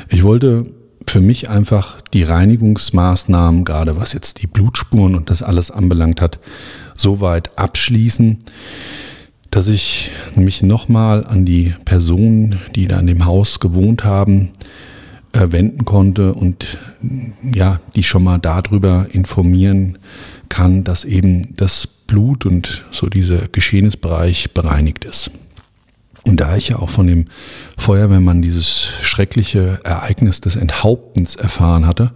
Ich 0.08 0.22
wollte 0.22 0.66
für 1.06 1.20
mich 1.20 1.48
einfach 1.50 2.00
die 2.12 2.22
Reinigungsmaßnahmen, 2.22 3.64
gerade 3.64 3.98
was 3.98 4.12
jetzt 4.12 4.42
die 4.42 4.46
Blutspuren 4.46 5.14
und 5.14 5.30
das 5.30 5.42
alles 5.42 5.70
anbelangt 5.70 6.20
hat, 6.20 6.38
so 7.02 7.20
weit 7.20 7.58
abschließen, 7.58 8.38
dass 9.50 9.68
ich 9.68 10.10
mich 10.34 10.62
nochmal 10.62 11.26
an 11.26 11.44
die 11.44 11.74
Personen, 11.84 12.58
die 12.74 12.86
da 12.86 12.98
in 13.00 13.06
dem 13.06 13.26
Haus 13.26 13.60
gewohnt 13.60 14.04
haben, 14.04 14.52
äh, 15.32 15.52
wenden 15.52 15.84
konnte 15.84 16.32
und 16.32 16.78
ja, 17.54 17.80
die 17.94 18.02
schon 18.02 18.24
mal 18.24 18.38
darüber 18.38 19.08
informieren 19.12 19.98
kann, 20.48 20.84
dass 20.84 21.04
eben 21.04 21.54
das 21.56 21.86
Blut 21.86 22.46
und 22.46 22.84
so 22.92 23.08
dieser 23.08 23.48
Geschehnisbereich 23.48 24.52
bereinigt 24.52 25.04
ist. 25.04 25.30
Und 26.26 26.40
da 26.40 26.56
ich 26.56 26.68
ja 26.68 26.76
auch 26.78 26.90
von 26.90 27.06
dem 27.06 27.26
Feuerwehrmann 27.76 28.42
dieses 28.42 28.88
schreckliche 29.02 29.80
Ereignis 29.84 30.40
des 30.40 30.56
Enthauptens 30.56 31.34
erfahren 31.34 31.86
hatte, 31.86 32.12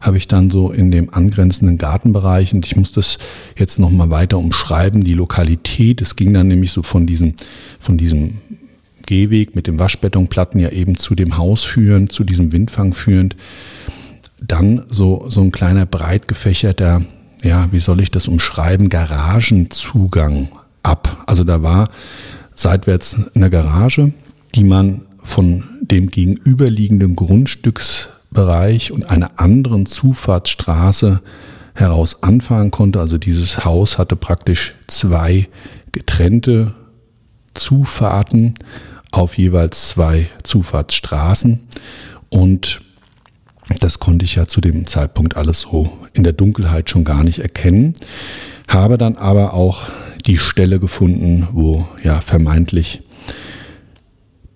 habe 0.00 0.16
ich 0.16 0.28
dann 0.28 0.50
so 0.50 0.72
in 0.72 0.90
dem 0.90 1.12
angrenzenden 1.12 1.76
Gartenbereich 1.76 2.54
und 2.54 2.64
ich 2.64 2.76
muss 2.76 2.92
das 2.92 3.18
jetzt 3.56 3.78
nochmal 3.78 4.10
weiter 4.10 4.38
umschreiben, 4.38 5.04
die 5.04 5.14
Lokalität. 5.14 6.00
Es 6.00 6.16
ging 6.16 6.32
dann 6.32 6.48
nämlich 6.48 6.72
so 6.72 6.82
von 6.82 7.06
diesem, 7.06 7.34
von 7.78 7.98
diesem 7.98 8.38
Gehweg 9.06 9.54
mit 9.54 9.66
den 9.66 9.78
Waschbetonplatten 9.78 10.58
ja 10.60 10.70
eben 10.70 10.96
zu 10.96 11.14
dem 11.14 11.36
Haus 11.36 11.64
führend, 11.64 12.12
zu 12.12 12.24
diesem 12.24 12.52
Windfang 12.52 12.94
führend. 12.94 13.36
Dann 14.40 14.84
so, 14.88 15.26
so 15.28 15.42
ein 15.42 15.52
kleiner 15.52 15.84
breit 15.84 16.28
gefächerter, 16.28 17.02
ja, 17.42 17.68
wie 17.70 17.80
soll 17.80 18.00
ich 18.00 18.10
das 18.10 18.26
umschreiben, 18.26 18.88
Garagenzugang 18.88 20.48
ab. 20.82 21.24
Also 21.26 21.44
da 21.44 21.62
war 21.62 21.90
seitwärts 22.54 23.20
eine 23.34 23.50
Garage, 23.50 24.12
die 24.54 24.64
man 24.64 25.02
von 25.22 25.64
dem 25.82 26.08
gegenüberliegenden 26.08 27.16
Grundstücks 27.16 28.08
Bereich 28.30 28.92
und 28.92 29.04
einer 29.08 29.40
anderen 29.40 29.86
Zufahrtsstraße 29.86 31.20
heraus 31.74 32.22
anfahren 32.22 32.70
konnte. 32.70 33.00
Also 33.00 33.18
dieses 33.18 33.64
Haus 33.64 33.98
hatte 33.98 34.16
praktisch 34.16 34.74
zwei 34.86 35.48
getrennte 35.92 36.74
Zufahrten 37.54 38.54
auf 39.10 39.36
jeweils 39.36 39.88
zwei 39.88 40.28
Zufahrtsstraßen 40.44 41.60
und 42.28 42.80
das 43.78 43.98
konnte 43.98 44.24
ich 44.24 44.34
ja 44.36 44.46
zu 44.46 44.60
dem 44.60 44.86
Zeitpunkt 44.86 45.36
alles 45.36 45.60
so 45.60 45.92
in 46.12 46.24
der 46.24 46.32
Dunkelheit 46.32 46.90
schon 46.90 47.04
gar 47.04 47.22
nicht 47.22 47.38
erkennen, 47.38 47.94
habe 48.68 48.98
dann 48.98 49.16
aber 49.16 49.54
auch 49.54 49.88
die 50.26 50.38
Stelle 50.38 50.80
gefunden, 50.80 51.48
wo 51.52 51.88
ja 52.02 52.20
vermeintlich 52.20 53.02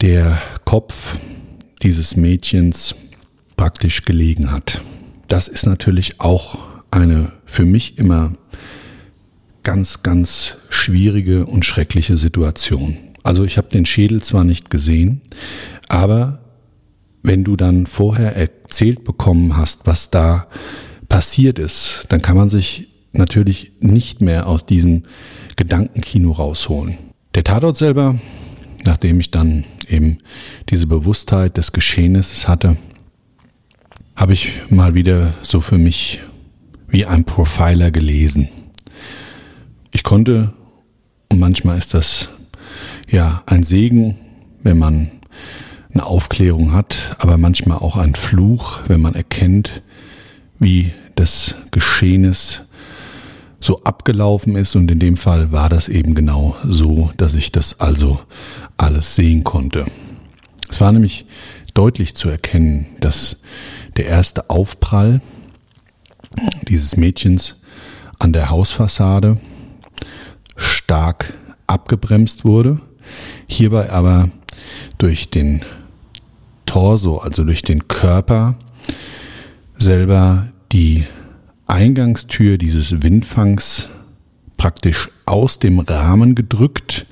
der 0.00 0.38
Kopf 0.64 1.16
dieses 1.82 2.16
Mädchens 2.16 2.94
praktisch 3.64 4.02
gelegen 4.02 4.52
hat. 4.52 4.82
Das 5.26 5.48
ist 5.48 5.64
natürlich 5.64 6.20
auch 6.20 6.58
eine 6.90 7.32
für 7.46 7.64
mich 7.64 7.96
immer 7.96 8.34
ganz, 9.62 10.02
ganz 10.02 10.58
schwierige 10.68 11.46
und 11.46 11.64
schreckliche 11.64 12.18
Situation. 12.18 12.98
Also 13.22 13.42
ich 13.42 13.56
habe 13.56 13.70
den 13.70 13.86
Schädel 13.86 14.22
zwar 14.22 14.44
nicht 14.44 14.68
gesehen, 14.68 15.22
aber 15.88 16.40
wenn 17.22 17.42
du 17.42 17.56
dann 17.56 17.86
vorher 17.86 18.36
erzählt 18.36 19.02
bekommen 19.02 19.56
hast, 19.56 19.86
was 19.86 20.10
da 20.10 20.46
passiert 21.08 21.58
ist, 21.58 22.04
dann 22.10 22.20
kann 22.20 22.36
man 22.36 22.50
sich 22.50 22.88
natürlich 23.12 23.72
nicht 23.80 24.20
mehr 24.20 24.46
aus 24.46 24.66
diesem 24.66 25.04
Gedankenkino 25.56 26.32
rausholen. 26.32 26.98
Der 27.34 27.44
Tatort 27.44 27.78
selber, 27.78 28.18
nachdem 28.84 29.20
ich 29.20 29.30
dann 29.30 29.64
eben 29.88 30.18
diese 30.68 30.86
Bewusstheit 30.86 31.56
des 31.56 31.72
Geschehnisses 31.72 32.46
hatte, 32.46 32.76
habe 34.16 34.32
ich 34.32 34.60
mal 34.70 34.94
wieder 34.94 35.34
so 35.42 35.60
für 35.60 35.78
mich 35.78 36.20
wie 36.88 37.06
ein 37.06 37.24
Profiler 37.24 37.90
gelesen. 37.90 38.48
Ich 39.90 40.02
konnte, 40.02 40.52
und 41.30 41.40
manchmal 41.40 41.78
ist 41.78 41.94
das 41.94 42.30
ja 43.08 43.42
ein 43.46 43.64
Segen, 43.64 44.16
wenn 44.62 44.78
man 44.78 45.10
eine 45.92 46.06
Aufklärung 46.06 46.72
hat, 46.72 47.16
aber 47.18 47.38
manchmal 47.38 47.78
auch 47.78 47.96
ein 47.96 48.14
Fluch, 48.14 48.80
wenn 48.88 49.00
man 49.00 49.14
erkennt, 49.14 49.82
wie 50.58 50.92
das 51.14 51.56
Geschehnis 51.70 52.62
so 53.60 53.82
abgelaufen 53.82 54.56
ist. 54.56 54.76
Und 54.76 54.90
in 54.90 54.98
dem 54.98 55.16
Fall 55.16 55.52
war 55.52 55.68
das 55.68 55.88
eben 55.88 56.14
genau 56.14 56.56
so, 56.64 57.10
dass 57.16 57.34
ich 57.34 57.52
das 57.52 57.80
also 57.80 58.20
alles 58.76 59.14
sehen 59.14 59.44
konnte. 59.44 59.86
Es 60.68 60.80
war 60.80 60.92
nämlich 60.92 61.26
deutlich 61.72 62.14
zu 62.14 62.28
erkennen, 62.28 62.86
dass 63.00 63.40
der 63.96 64.06
erste 64.06 64.50
Aufprall 64.50 65.20
dieses 66.68 66.96
Mädchens 66.96 67.60
an 68.18 68.32
der 68.32 68.50
Hausfassade 68.50 69.38
stark 70.56 71.34
abgebremst 71.66 72.44
wurde, 72.44 72.80
hierbei 73.46 73.90
aber 73.90 74.30
durch 74.98 75.30
den 75.30 75.64
Torso, 76.66 77.18
also 77.18 77.44
durch 77.44 77.62
den 77.62 77.88
Körper 77.88 78.56
selber 79.76 80.48
die 80.72 81.06
Eingangstür 81.66 82.58
dieses 82.58 83.02
Windfangs 83.02 83.88
praktisch 84.56 85.08
aus 85.26 85.58
dem 85.58 85.78
Rahmen 85.78 86.34
gedrückt 86.34 87.06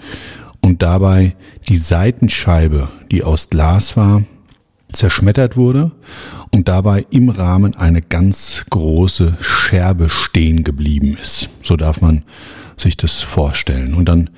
und 0.60 0.82
dabei 0.82 1.34
die 1.68 1.76
Seitenscheibe, 1.76 2.88
die 3.10 3.22
aus 3.22 3.50
Glas 3.50 3.96
war, 3.96 4.24
zerschmettert 4.92 5.56
wurde 5.56 5.92
und 6.54 6.68
dabei 6.68 7.06
im 7.10 7.28
Rahmen 7.28 7.74
eine 7.74 8.02
ganz 8.02 8.66
große 8.70 9.36
Scherbe 9.40 10.10
stehen 10.10 10.64
geblieben 10.64 11.16
ist. 11.20 11.48
So 11.62 11.76
darf 11.76 12.00
man 12.00 12.22
sich 12.76 12.96
das 12.96 13.22
vorstellen. 13.22 13.94
Und 13.94 14.08
dann 14.08 14.30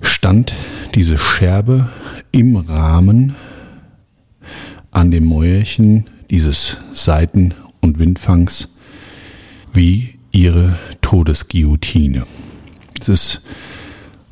stand 0.00 0.52
diese 0.94 1.16
Scherbe 1.16 1.88
im 2.32 2.56
Rahmen 2.56 3.36
an 4.90 5.10
dem 5.10 5.24
Mäuerchen 5.24 6.10
dieses 6.30 6.78
Seiten- 6.92 7.54
und 7.80 7.98
Windfangs 7.98 8.68
wie 9.72 10.18
ihre 10.32 10.78
Todesguillotine. 11.00 12.26
Es 13.00 13.08
ist 13.08 13.42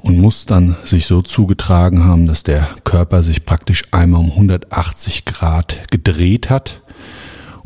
und 0.03 0.19
muss 0.19 0.47
dann 0.47 0.77
sich 0.85 1.07
so 1.07 1.23
zugetragen 1.23 2.05
haben, 2.05 2.27
dass 2.27 2.43
der 2.43 2.69
Körper 2.85 3.23
sich 3.23 3.45
praktisch 3.45 3.83
einmal 3.93 4.21
um 4.21 4.31
180 4.31 5.25
Grad 5.25 5.91
gedreht 5.91 6.51
hat 6.51 6.83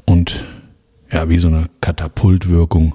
und 0.04 0.44
ja, 1.10 1.28
wie 1.28 1.38
so 1.38 1.48
eine 1.48 1.66
Katapultwirkung 1.80 2.94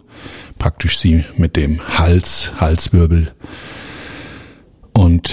praktisch 0.59 0.99
sie 0.99 1.25
mit 1.37 1.55
dem 1.55 1.97
Hals, 1.97 2.53
Halswirbel 2.59 3.31
und 4.93 5.31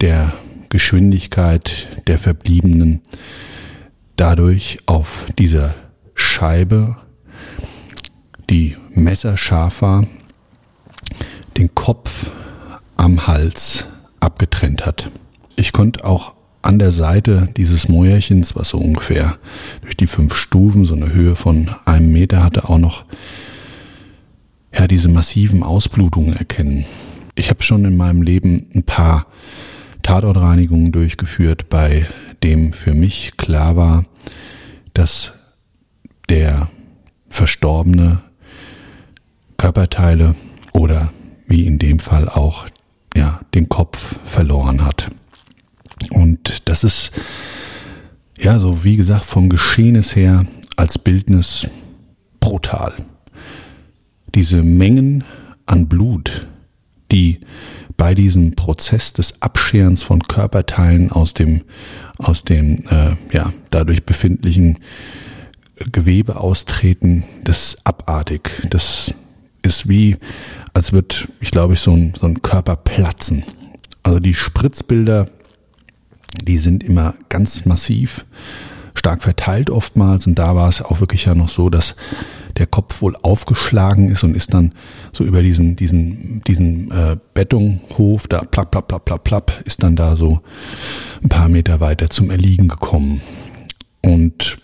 der 0.00 0.32
Geschwindigkeit 0.70 1.88
der 2.06 2.18
Verbliebenen 2.18 3.02
dadurch 4.16 4.78
auf 4.86 5.26
dieser 5.38 5.74
Scheibe, 6.14 6.96
die 8.50 8.76
messerscharf 8.90 9.82
war, 9.82 10.06
den 11.56 11.74
Kopf 11.74 12.30
am 13.02 13.26
Hals 13.26 13.86
abgetrennt 14.20 14.86
hat. 14.86 15.10
Ich 15.56 15.72
konnte 15.72 16.04
auch 16.04 16.34
an 16.62 16.78
der 16.78 16.92
Seite 16.92 17.48
dieses 17.56 17.88
Mäuerchens, 17.88 18.54
was 18.54 18.68
so 18.68 18.78
ungefähr 18.78 19.38
durch 19.80 19.96
die 19.96 20.06
fünf 20.06 20.36
Stufen 20.36 20.84
so 20.84 20.94
eine 20.94 21.12
Höhe 21.12 21.34
von 21.34 21.68
einem 21.84 22.12
Meter 22.12 22.44
hatte, 22.44 22.68
auch 22.68 22.78
noch 22.78 23.04
ja 24.72 24.86
diese 24.86 25.08
massiven 25.08 25.64
Ausblutungen 25.64 26.36
erkennen. 26.36 26.84
Ich 27.34 27.50
habe 27.50 27.64
schon 27.64 27.84
in 27.84 27.96
meinem 27.96 28.22
Leben 28.22 28.70
ein 28.72 28.84
paar 28.84 29.26
Tatortreinigungen 30.02 30.92
durchgeführt, 30.92 31.68
bei 31.68 32.06
dem 32.44 32.72
für 32.72 32.94
mich 32.94 33.36
klar 33.36 33.74
war, 33.74 34.04
dass 34.94 35.32
der 36.28 36.70
Verstorbene 37.28 38.22
Körperteile 39.56 40.36
oder 40.72 41.12
wie 41.46 41.66
in 41.66 41.78
dem 41.78 41.98
Fall 41.98 42.28
auch 42.28 42.66
ja, 43.16 43.40
den 43.54 43.68
Kopf 43.68 44.16
verloren 44.24 44.84
hat. 44.84 45.10
Und 46.10 46.68
das 46.68 46.84
ist, 46.84 47.12
ja, 48.38 48.58
so 48.58 48.84
wie 48.84 48.96
gesagt, 48.96 49.24
vom 49.24 49.48
Geschehnis 49.48 50.16
her 50.16 50.46
als 50.76 50.98
Bildnis 50.98 51.66
brutal. 52.40 52.92
Diese 54.34 54.62
Mengen 54.62 55.24
an 55.66 55.88
Blut, 55.88 56.46
die 57.10 57.40
bei 57.96 58.14
diesem 58.14 58.56
Prozess 58.56 59.12
des 59.12 59.42
Abscherens 59.42 60.02
von 60.02 60.22
Körperteilen 60.22 61.12
aus 61.12 61.34
dem, 61.34 61.62
aus 62.18 62.42
dem, 62.42 62.84
äh, 62.88 63.16
ja, 63.32 63.52
dadurch 63.70 64.04
befindlichen 64.04 64.78
Gewebe 65.92 66.36
austreten, 66.36 67.24
das 67.44 67.74
ist 67.74 67.86
abartig. 67.86 68.50
Das 68.70 69.14
ist 69.62 69.88
wie, 69.88 70.16
als 70.74 70.92
wird, 70.92 71.28
ich 71.40 71.50
glaube, 71.50 71.74
ich 71.74 71.80
so 71.80 71.92
ein, 71.92 72.14
so 72.18 72.26
ein 72.26 72.42
Körper 72.42 72.76
platzen. 72.76 73.44
Also 74.02 74.20
die 74.20 74.34
Spritzbilder, 74.34 75.28
die 76.44 76.58
sind 76.58 76.82
immer 76.82 77.14
ganz 77.28 77.64
massiv, 77.66 78.24
stark 78.94 79.22
verteilt 79.22 79.70
oftmals 79.70 80.26
und 80.26 80.38
da 80.38 80.54
war 80.54 80.68
es 80.68 80.82
auch 80.82 81.00
wirklich 81.00 81.24
ja 81.24 81.34
noch 81.34 81.48
so, 81.48 81.70
dass 81.70 81.96
der 82.58 82.66
Kopf 82.66 83.00
wohl 83.00 83.16
aufgeschlagen 83.22 84.10
ist 84.10 84.24
und 84.24 84.36
ist 84.36 84.52
dann 84.52 84.72
so 85.12 85.24
über 85.24 85.42
diesen 85.42 85.76
diesen 85.76 86.42
diesen 86.46 86.90
äh, 86.90 87.16
Bettunghof 87.32 88.28
da 88.28 88.42
plapp 88.42 88.70
plapp 88.70 88.88
plapp 88.88 89.04
plapp 89.06 89.24
plapp 89.24 89.62
ist 89.64 89.82
dann 89.82 89.96
da 89.96 90.16
so 90.16 90.40
ein 91.22 91.30
paar 91.30 91.48
Meter 91.48 91.80
weiter 91.80 92.10
zum 92.10 92.30
Erliegen 92.30 92.68
gekommen 92.68 93.22
und 94.02 94.58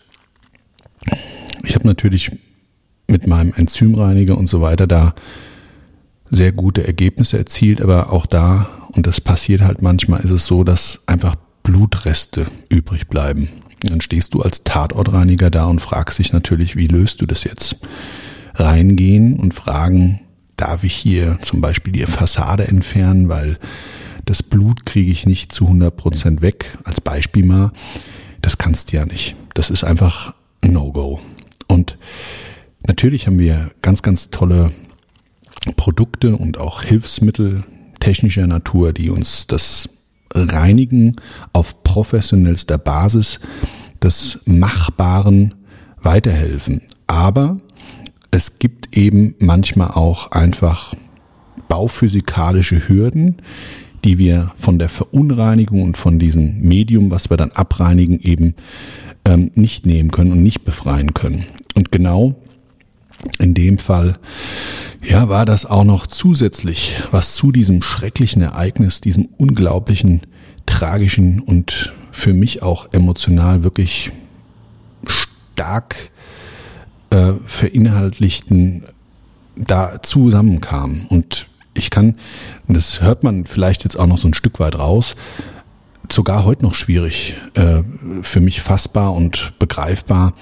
ich 1.64 1.74
habe 1.74 1.86
natürlich 1.86 2.30
mit 3.10 3.26
meinem 3.26 3.54
Enzymreiniger 3.54 4.36
und 4.36 4.46
so 4.46 4.60
weiter 4.60 4.86
da 4.86 5.14
sehr 6.30 6.52
gute 6.52 6.86
Ergebnisse 6.86 7.38
erzielt, 7.38 7.80
aber 7.80 8.12
auch 8.12 8.26
da, 8.26 8.68
und 8.92 9.06
das 9.06 9.20
passiert 9.20 9.62
halt 9.62 9.82
manchmal, 9.82 10.20
ist 10.20 10.30
es 10.30 10.46
so, 10.46 10.64
dass 10.64 11.00
einfach 11.06 11.36
Blutreste 11.62 12.46
übrig 12.68 13.08
bleiben. 13.08 13.48
Dann 13.82 14.00
stehst 14.00 14.34
du 14.34 14.42
als 14.42 14.64
Tatortreiniger 14.64 15.50
da 15.50 15.66
und 15.66 15.80
fragst 15.80 16.18
dich 16.18 16.32
natürlich, 16.32 16.76
wie 16.76 16.86
löst 16.86 17.20
du 17.20 17.26
das 17.26 17.44
jetzt? 17.44 17.76
Reingehen 18.54 19.38
und 19.38 19.54
fragen, 19.54 20.20
darf 20.56 20.82
ich 20.82 20.94
hier 20.94 21.38
zum 21.40 21.60
Beispiel 21.60 21.92
die 21.92 22.04
Fassade 22.06 22.66
entfernen, 22.66 23.28
weil 23.28 23.58
das 24.24 24.42
Blut 24.42 24.84
kriege 24.84 25.10
ich 25.10 25.26
nicht 25.26 25.52
zu 25.52 25.66
100 25.66 25.96
Prozent 25.96 26.42
weg, 26.42 26.76
als 26.84 27.00
Beispiel 27.00 27.46
mal. 27.46 27.72
Das 28.42 28.58
kannst 28.58 28.92
du 28.92 28.96
ja 28.96 29.06
nicht. 29.06 29.36
Das 29.54 29.70
ist 29.70 29.84
einfach 29.84 30.34
No-Go. 30.64 31.20
Und 31.68 31.98
natürlich 32.86 33.26
haben 33.26 33.38
wir 33.38 33.70
ganz, 33.80 34.02
ganz 34.02 34.30
tolle 34.30 34.72
Produkte 35.76 36.36
und 36.36 36.58
auch 36.58 36.82
Hilfsmittel 36.82 37.64
technischer 38.00 38.46
Natur, 38.46 38.92
die 38.92 39.10
uns 39.10 39.46
das 39.46 39.88
Reinigen 40.32 41.16
auf 41.52 41.82
professionellster 41.82 42.78
Basis 42.78 43.40
des 44.02 44.40
Machbaren 44.44 45.54
weiterhelfen. 46.00 46.82
Aber 47.06 47.58
es 48.30 48.58
gibt 48.58 48.96
eben 48.96 49.34
manchmal 49.40 49.90
auch 49.92 50.30
einfach 50.32 50.94
bauphysikalische 51.68 52.88
Hürden, 52.88 53.36
die 54.04 54.18
wir 54.18 54.52
von 54.56 54.78
der 54.78 54.88
Verunreinigung 54.88 55.82
und 55.82 55.96
von 55.96 56.18
diesem 56.18 56.60
Medium, 56.60 57.10
was 57.10 57.30
wir 57.30 57.36
dann 57.36 57.50
abreinigen, 57.52 58.20
eben 58.20 58.54
ähm, 59.24 59.50
nicht 59.54 59.86
nehmen 59.86 60.10
können 60.10 60.32
und 60.32 60.42
nicht 60.42 60.64
befreien 60.64 61.14
können. 61.14 61.44
Und 61.74 61.90
genau 61.90 62.36
in 63.38 63.54
dem 63.54 63.78
Fall, 63.78 64.18
ja, 65.02 65.28
war 65.28 65.44
das 65.44 65.66
auch 65.66 65.84
noch 65.84 66.06
zusätzlich, 66.06 67.00
was 67.10 67.34
zu 67.34 67.52
diesem 67.52 67.82
schrecklichen 67.82 68.42
Ereignis, 68.42 69.00
diesem 69.00 69.26
unglaublichen, 69.36 70.22
tragischen 70.66 71.40
und 71.40 71.92
für 72.12 72.34
mich 72.34 72.62
auch 72.62 72.88
emotional 72.92 73.62
wirklich 73.62 74.10
stark 75.06 76.10
äh, 77.10 77.32
verinhaltlichten 77.46 78.84
da 79.56 80.02
zusammenkam. 80.02 81.06
Und 81.08 81.48
ich 81.74 81.90
kann, 81.90 82.16
das 82.66 83.00
hört 83.00 83.24
man 83.24 83.44
vielleicht 83.44 83.84
jetzt 83.84 83.98
auch 83.98 84.06
noch 84.06 84.18
so 84.18 84.28
ein 84.28 84.34
Stück 84.34 84.60
weit 84.60 84.78
raus, 84.78 85.16
sogar 86.10 86.44
heute 86.44 86.64
noch 86.64 86.74
schwierig, 86.74 87.36
äh, 87.54 87.82
für 88.22 88.40
mich 88.40 88.60
fassbar 88.60 89.14
und 89.14 89.58
begreifbar, 89.58 90.32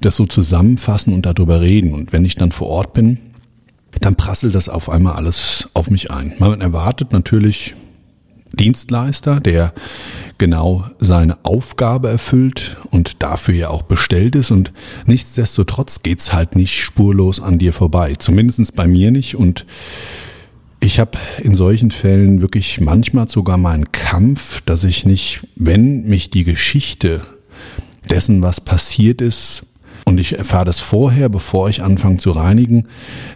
das 0.00 0.16
so 0.16 0.26
zusammenfassen 0.26 1.12
und 1.14 1.26
darüber 1.26 1.60
reden. 1.60 1.92
Und 1.94 2.12
wenn 2.12 2.24
ich 2.24 2.34
dann 2.34 2.52
vor 2.52 2.68
Ort 2.68 2.92
bin, 2.92 3.18
dann 4.00 4.16
prasselt 4.16 4.54
das 4.54 4.68
auf 4.68 4.90
einmal 4.90 5.14
alles 5.14 5.68
auf 5.74 5.90
mich 5.90 6.10
ein. 6.10 6.34
Man 6.38 6.60
erwartet 6.60 7.12
natürlich 7.12 7.74
Dienstleister, 8.52 9.40
der 9.40 9.72
genau 10.38 10.84
seine 10.98 11.44
Aufgabe 11.44 12.08
erfüllt 12.08 12.76
und 12.90 13.22
dafür 13.22 13.54
ja 13.54 13.68
auch 13.68 13.82
bestellt 13.82 14.34
ist 14.36 14.50
und 14.50 14.72
nichtsdestotrotz 15.06 16.02
geht's 16.02 16.32
halt 16.32 16.56
nicht 16.56 16.80
spurlos 16.80 17.40
an 17.40 17.58
dir 17.58 17.72
vorbei. 17.72 18.14
Zumindestens 18.18 18.72
bei 18.72 18.86
mir 18.86 19.10
nicht 19.10 19.34
und 19.34 19.66
ich 20.80 20.98
habe 20.98 21.18
in 21.42 21.54
solchen 21.54 21.90
Fällen 21.90 22.40
wirklich 22.40 22.80
manchmal 22.80 23.28
sogar 23.28 23.56
meinen 23.56 23.90
Kampf, 23.92 24.60
dass 24.60 24.84
ich 24.84 25.06
nicht, 25.06 25.42
wenn 25.56 26.04
mich 26.04 26.30
die 26.30 26.44
Geschichte 26.44 27.26
dessen, 28.08 28.42
was 28.42 28.60
passiert 28.60 29.20
ist, 29.20 29.66
und 30.06 30.20
ich 30.20 30.38
erfahre 30.38 30.64
das 30.64 30.78
vorher, 30.80 31.28
bevor 31.28 31.68
ich 31.68 31.82
anfange 31.82 32.18
zu 32.18 32.30
reinigen, 32.30 32.86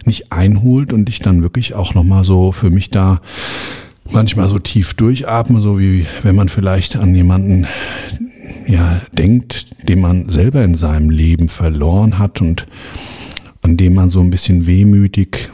nicht 0.05 0.31
einholt 0.31 0.93
und 0.93 1.09
ich 1.09 1.19
dann 1.19 1.43
wirklich 1.43 1.75
auch 1.75 1.93
nochmal 1.93 2.23
so 2.23 2.51
für 2.51 2.69
mich 2.69 2.89
da 2.89 3.21
manchmal 4.09 4.49
so 4.49 4.57
tief 4.57 4.93
durchatme, 4.93 5.61
so 5.61 5.79
wie 5.79 6.07
wenn 6.23 6.35
man 6.35 6.49
vielleicht 6.49 6.95
an 6.95 7.13
jemanden 7.13 7.67
ja 8.67 9.01
denkt, 9.11 9.87
den 9.87 9.99
man 9.99 10.29
selber 10.29 10.63
in 10.63 10.75
seinem 10.75 11.09
Leben 11.09 11.49
verloren 11.49 12.17
hat 12.17 12.41
und 12.41 12.65
an 13.61 13.77
dem 13.77 13.93
man 13.93 14.09
so 14.09 14.21
ein 14.21 14.29
bisschen 14.29 14.65
wehmütig 14.65 15.49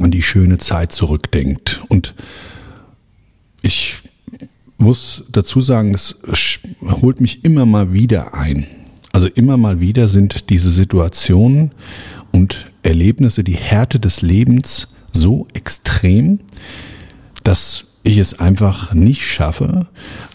an 0.00 0.10
die 0.10 0.22
schöne 0.22 0.58
Zeit 0.58 0.92
zurückdenkt. 0.92 1.82
Und 1.88 2.14
ich 3.62 3.94
muss 4.76 5.24
dazu 5.30 5.60
sagen, 5.60 5.94
es 5.94 6.18
holt 6.82 7.20
mich 7.20 7.44
immer 7.44 7.64
mal 7.64 7.92
wieder 7.92 8.34
ein. 8.34 8.66
Also 9.16 9.28
immer 9.28 9.56
mal 9.56 9.80
wieder 9.80 10.10
sind 10.10 10.50
diese 10.50 10.70
Situationen 10.70 11.72
und 12.32 12.66
Erlebnisse, 12.82 13.44
die 13.44 13.56
Härte 13.56 13.98
des 13.98 14.20
Lebens 14.20 14.88
so 15.10 15.48
extrem, 15.54 16.40
dass 17.42 17.86
ich 18.02 18.18
es 18.18 18.40
einfach 18.40 18.92
nicht 18.92 19.22
schaffe, 19.22 19.86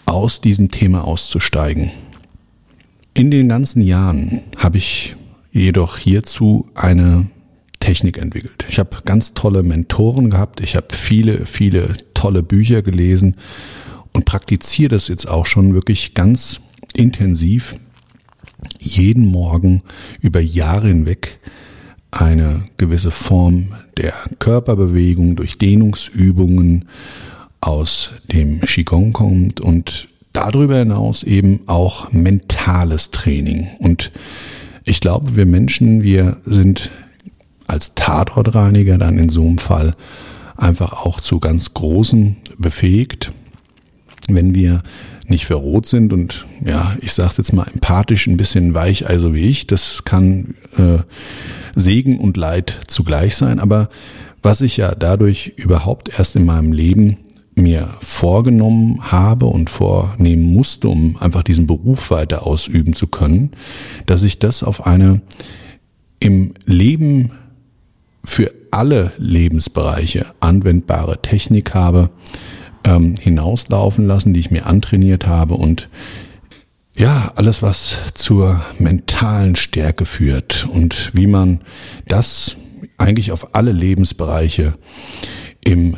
aus 0.04 0.40
diesem 0.40 0.72
Thema 0.72 1.04
auszusteigen. 1.04 1.92
In 3.14 3.30
den 3.30 3.48
ganzen 3.48 3.82
Jahren 3.82 4.40
habe 4.56 4.78
ich 4.78 5.14
jedoch 5.52 5.96
hierzu 5.96 6.68
eine 6.74 7.28
Technik 7.78 8.18
entwickelt. 8.18 8.66
Ich 8.68 8.80
habe 8.80 8.96
ganz 9.04 9.32
tolle 9.32 9.62
Mentoren 9.62 10.28
gehabt, 10.28 10.60
ich 10.60 10.74
habe 10.74 10.88
viele, 10.90 11.46
viele 11.46 11.92
tolle 12.14 12.42
Bücher 12.42 12.82
gelesen 12.82 13.36
und 14.12 14.24
praktiziere 14.24 14.88
das 14.88 15.06
jetzt 15.06 15.28
auch 15.28 15.46
schon 15.46 15.72
wirklich 15.72 16.14
ganz 16.14 16.62
intensiv 16.94 17.76
jeden 18.78 19.26
Morgen 19.26 19.82
über 20.20 20.40
Jahre 20.40 20.88
hinweg 20.88 21.38
eine 22.10 22.62
gewisse 22.76 23.10
Form 23.10 23.68
der 23.96 24.12
Körperbewegung 24.38 25.36
durch 25.36 25.58
Dehnungsübungen 25.58 26.86
aus 27.60 28.10
dem 28.32 28.60
Qigong 28.60 29.12
kommt 29.12 29.60
und 29.60 30.08
darüber 30.32 30.78
hinaus 30.78 31.22
eben 31.22 31.60
auch 31.66 32.12
mentales 32.12 33.10
Training. 33.10 33.68
Und 33.78 34.12
ich 34.84 35.00
glaube, 35.00 35.36
wir 35.36 35.46
Menschen, 35.46 36.02
wir 36.02 36.38
sind 36.44 36.90
als 37.66 37.94
Tatortreiniger 37.94 38.98
dann 38.98 39.18
in 39.18 39.28
so 39.28 39.46
einem 39.46 39.58
Fall 39.58 39.94
einfach 40.56 41.04
auch 41.04 41.20
zu 41.20 41.40
ganz 41.40 41.72
großen 41.72 42.36
befähigt, 42.58 43.32
wenn 44.28 44.54
wir 44.54 44.82
nicht 45.32 45.46
verrot 45.46 45.86
sind 45.86 46.12
und 46.12 46.46
ja, 46.64 46.94
ich 47.00 47.12
sage 47.12 47.34
jetzt 47.38 47.52
mal 47.52 47.66
empathisch 47.72 48.26
ein 48.26 48.36
bisschen 48.36 48.74
weich, 48.74 49.08
also 49.08 49.34
wie 49.34 49.46
ich, 49.46 49.66
das 49.66 50.04
kann 50.04 50.54
äh, 50.76 50.98
Segen 51.74 52.18
und 52.18 52.36
Leid 52.36 52.80
zugleich 52.86 53.34
sein, 53.34 53.58
aber 53.58 53.88
was 54.42 54.60
ich 54.60 54.76
ja 54.76 54.94
dadurch 54.94 55.54
überhaupt 55.56 56.18
erst 56.18 56.36
in 56.36 56.44
meinem 56.44 56.72
Leben 56.72 57.18
mir 57.54 57.88
vorgenommen 58.00 59.10
habe 59.10 59.46
und 59.46 59.70
vornehmen 59.70 60.52
musste, 60.52 60.88
um 60.88 61.16
einfach 61.18 61.42
diesen 61.42 61.66
Beruf 61.66 62.10
weiter 62.10 62.46
ausüben 62.46 62.94
zu 62.94 63.06
können, 63.06 63.50
dass 64.06 64.22
ich 64.22 64.38
das 64.38 64.62
auf 64.62 64.86
eine 64.86 65.22
im 66.18 66.54
Leben 66.66 67.32
für 68.24 68.52
alle 68.70 69.10
Lebensbereiche 69.16 70.26
anwendbare 70.40 71.20
Technik 71.20 71.74
habe, 71.74 72.10
ähm, 72.84 73.14
hinauslaufen 73.20 74.06
lassen, 74.06 74.34
die 74.34 74.40
ich 74.40 74.50
mir 74.50 74.66
antrainiert 74.66 75.26
habe 75.26 75.54
und 75.54 75.88
ja, 76.94 77.32
alles, 77.36 77.62
was 77.62 77.98
zur 78.14 78.60
mentalen 78.78 79.56
Stärke 79.56 80.04
führt 80.04 80.68
und 80.70 81.10
wie 81.14 81.26
man 81.26 81.60
das 82.06 82.56
eigentlich 82.98 83.32
auf 83.32 83.54
alle 83.54 83.72
Lebensbereiche 83.72 84.74
im 85.64 85.96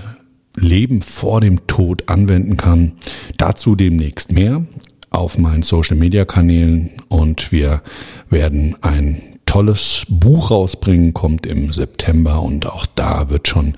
Leben 0.56 1.02
vor 1.02 1.40
dem 1.40 1.66
Tod 1.66 2.08
anwenden 2.08 2.56
kann. 2.56 2.92
Dazu 3.38 3.74
demnächst 3.74 4.30
mehr 4.32 4.64
auf 5.10 5.36
meinen 5.38 5.62
Social 5.62 5.96
Media 5.96 6.24
Kanälen 6.24 6.90
und 7.08 7.50
wir 7.50 7.82
werden 8.30 8.76
ein 8.82 9.20
tolles 9.46 10.06
Buch 10.08 10.50
rausbringen, 10.50 11.14
kommt 11.14 11.46
im 11.46 11.72
September 11.72 12.42
und 12.42 12.66
auch 12.66 12.86
da 12.86 13.30
wird 13.30 13.48
schon 13.48 13.74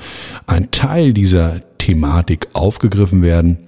ein 0.46 0.70
Teil 0.70 1.12
dieser 1.12 1.60
Thematik 1.87 2.49
aufgegriffen 2.53 3.22
werden. 3.22 3.59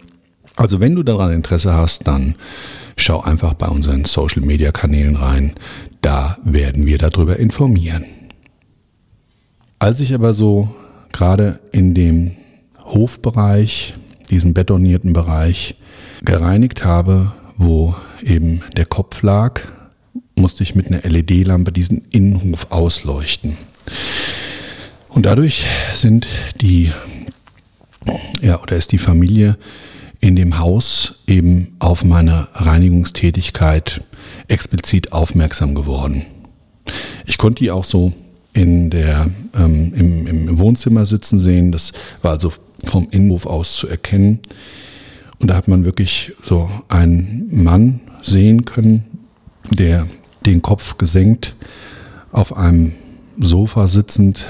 Also 0.57 0.81
wenn 0.81 0.97
du 0.97 1.05
daran 1.05 1.33
Interesse 1.33 1.73
hast, 1.73 2.09
dann 2.09 2.35
schau 2.97 3.21
einfach 3.21 3.55
bei 3.55 3.69
unseren 3.69 4.05
Social 4.07 4.43
Media 4.43 4.73
Kanälen 4.73 5.15
rein. 5.15 5.53
Da 6.01 6.37
werden 6.43 6.85
wir 6.85 6.99
darüber 6.99 7.37
informieren. 7.37 8.05
Als 9.79 10.01
ich 10.01 10.13
aber 10.13 10.33
so 10.33 10.69
gerade 11.13 11.61
in 11.71 11.95
dem 11.95 12.33
Hofbereich, 12.85 13.95
diesen 14.31 14.53
betonierten 14.53 15.13
Bereich, 15.13 15.77
gereinigt 16.25 16.85
habe, 16.85 17.33
wo 17.57 17.95
eben 18.25 18.63
der 18.77 18.87
Kopf 18.87 19.23
lag, 19.23 19.61
musste 20.37 20.65
ich 20.65 20.75
mit 20.75 20.89
einer 20.89 21.09
LED-Lampe 21.09 21.71
diesen 21.71 22.03
Innenhof 22.11 22.67
ausleuchten. 22.71 23.57
Und 25.09 25.25
dadurch 25.25 25.65
sind 25.95 26.27
die, 26.61 26.91
ja, 28.41 28.61
oder 28.63 28.77
ist 28.77 28.93
die 28.93 28.99
Familie 28.99 29.57
in 30.21 30.37
dem 30.37 30.59
Haus 30.59 31.23
eben 31.27 31.77
auf 31.79 32.05
meine 32.05 32.49
Reinigungstätigkeit 32.55 34.05
explizit 34.49 35.13
aufmerksam 35.13 35.75
geworden. 35.75 36.27
Ich 37.27 37.39
konnte 37.39 37.63
die 37.63 37.71
auch 37.71 37.85
so 37.85 38.13
in 38.53 38.91
der, 38.91 39.31
ähm, 39.55 39.93
im, 39.95 40.27
im 40.27 40.59
Wohnzimmer 40.59 41.07
sitzen 41.07 41.39
sehen. 41.39 41.71
Das 41.71 41.93
war 42.23 42.33
also 42.33 42.53
vom 42.85 43.09
Innenhof 43.11 43.47
aus 43.47 43.77
zu 43.77 43.87
erkennen. 43.87 44.41
Und 45.39 45.49
da 45.49 45.55
hat 45.55 45.69
man 45.69 45.85
wirklich 45.85 46.33
so 46.45 46.69
einen 46.89 47.49
Mann 47.53 48.01
sehen 48.23 48.65
können, 48.65 49.05
der 49.71 50.09
den 50.47 50.63
Kopf 50.63 50.99
gesenkt 50.99 51.55
auf 52.33 52.57
einem 52.57 52.95
Sofa 53.39 53.87
sitzend 53.87 54.49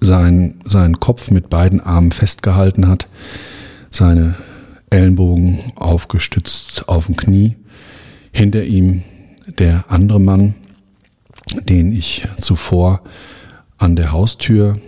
seinen, 0.00 0.60
seinen 0.64 1.00
Kopf 1.00 1.30
mit 1.30 1.50
beiden 1.50 1.80
Armen 1.80 2.12
festgehalten 2.12 2.88
hat, 2.88 3.08
seine 3.90 4.34
Ellenbogen 4.90 5.60
aufgestützt 5.76 6.88
auf 6.88 7.06
dem 7.06 7.16
Knie. 7.16 7.56
Hinter 8.32 8.64
ihm 8.64 9.02
der 9.46 9.84
andere 9.88 10.20
Mann, 10.20 10.54
den 11.68 11.92
ich 11.92 12.26
zuvor 12.38 13.02
an 13.78 13.96
der 13.96 14.12
Haustür 14.12 14.78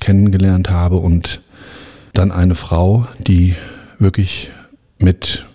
kennengelernt 0.00 0.70
habe 0.70 0.96
und 0.96 1.40
dann 2.12 2.32
eine 2.32 2.54
Frau, 2.54 3.06
die 3.18 3.54
wirklich 3.98 4.50
mit 5.00 5.46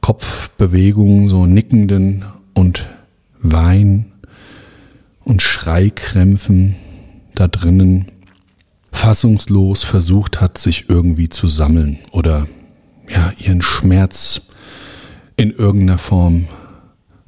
Kopfbewegungen, 0.00 1.28
so 1.28 1.46
nickenden 1.46 2.24
und 2.54 2.88
Wein 3.40 4.12
und 5.24 5.42
Schreikrämpfen 5.42 6.76
da 7.36 7.46
drinnen 7.46 8.06
fassungslos 8.90 9.84
versucht 9.84 10.40
hat, 10.40 10.58
sich 10.58 10.88
irgendwie 10.88 11.28
zu 11.28 11.46
sammeln 11.46 11.98
oder 12.10 12.48
ja, 13.08 13.32
ihren 13.38 13.62
Schmerz 13.62 14.48
in 15.36 15.52
irgendeiner 15.52 15.98
Form 15.98 16.48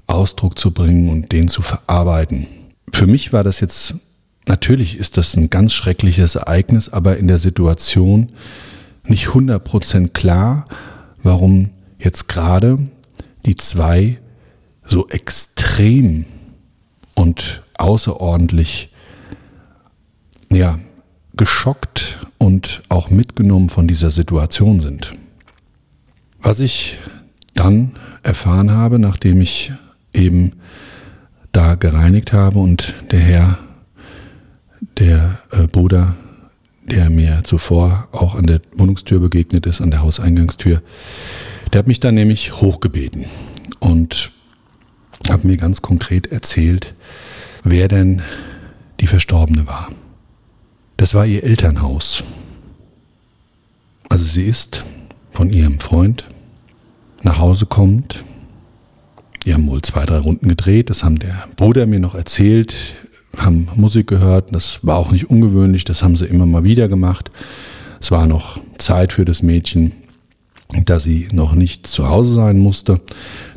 Ausdruck 0.07 0.59
zu 0.59 0.73
bringen 0.73 1.11
und 1.11 1.31
den 1.31 1.49
zu 1.49 1.63
verarbeiten. 1.63 2.47
Für 2.93 3.07
mich 3.07 3.33
war 3.33 3.45
das 3.45 3.61
jetzt 3.61 3.95
Natürlich 4.49 4.97
ist 4.97 5.19
das 5.19 5.37
ein 5.37 5.51
ganz 5.51 5.75
schreckliches 5.75 6.35
Ereignis, 6.35 6.89
aber 6.89 7.19
in 7.19 7.29
der 7.29 7.37
Situation 7.37 8.33
nicht 9.05 9.29
100% 9.29 10.09
klar, 10.15 10.65
warum 11.23 11.69
jetzt 11.99 12.29
gerade 12.29 12.79
die 13.45 13.57
zwei 13.57 14.19
so 14.87 15.07
extrem 15.11 16.25
und 17.15 17.63
außerordentlich 17.77 18.88
ja, 20.51 20.79
geschockt 21.37 22.27
und 22.39 22.83
auch 22.89 23.11
mitgenommen 23.11 23.69
von 23.69 23.89
dieser 23.89 24.11
Situation 24.11 24.81
sind. 24.81 25.13
Was 26.41 26.61
ich 26.61 26.99
dann 27.55 27.97
erfahren 28.23 28.71
habe, 28.71 28.99
nachdem 28.99 29.41
ich 29.41 29.73
eben 30.13 30.53
da 31.53 31.75
gereinigt 31.75 32.33
habe 32.33 32.59
und 32.59 32.95
der 33.11 33.21
Herr 33.21 33.59
der 34.99 35.39
äh, 35.53 35.67
Bruder, 35.67 36.17
der 36.85 37.11
mir 37.11 37.43
zuvor 37.45 38.09
auch 38.13 38.35
an 38.35 38.47
der 38.47 38.61
Wohnungstür 38.73 39.21
begegnet 39.21 39.67
ist, 39.67 39.81
an 39.81 39.91
der 39.91 40.03
Hauseingangstür, 40.03 40.83
der 41.73 41.81
hat 41.81 41.89
mich 41.89 42.01
dann 42.01 42.15
nämlich 42.15 42.61
hochgebeten 42.61 43.27
und 43.81 44.33
hat 45.29 45.45
mir 45.45 45.57
ganz 45.57 45.83
konkret 45.83 46.29
erzählt, 46.29 46.95
wer 47.65 47.89
denn 47.89 48.23
die 49.01 49.07
Verstorbene 49.07 49.67
war. 49.67 49.89
Das 50.99 51.15
war 51.15 51.25
ihr 51.25 51.43
Elternhaus. 51.43 52.23
Also 54.11 54.25
sie 54.25 54.45
ist 54.45 54.85
von 55.31 55.49
ihrem 55.49 55.81
Freund 55.81 56.27
nach 57.23 57.39
Hause 57.39 57.65
kommt. 57.65 58.25
Die 59.47 59.55
haben 59.55 59.67
wohl 59.69 59.81
zwei, 59.81 60.05
drei 60.05 60.19
Runden 60.19 60.49
gedreht. 60.49 60.91
Das 60.91 61.03
haben 61.03 61.19
der 61.19 61.49
Bruder 61.57 61.87
mir 61.87 62.01
noch 62.01 62.15
erzählt 62.15 62.75
haben 63.37 63.69
Musik 63.75 64.07
gehört. 64.07 64.55
Das 64.55 64.81
war 64.83 64.97
auch 64.97 65.11
nicht 65.11 65.31
ungewöhnlich, 65.31 65.85
das 65.85 66.03
haben 66.03 66.17
sie 66.17 66.27
immer 66.27 66.47
mal 66.47 66.65
wieder 66.65 66.89
gemacht. 66.89 67.31
Es 68.01 68.11
war 68.11 68.27
noch 68.27 68.61
Zeit 68.79 69.13
für 69.13 69.25
das 69.25 69.43
Mädchen, 69.43 69.93
da 70.85 71.01
sie 71.01 71.29
noch 71.33 71.55
nicht 71.55 71.87
zu 71.87 72.09
Hause 72.09 72.35
sein 72.35 72.59
musste. 72.59 73.01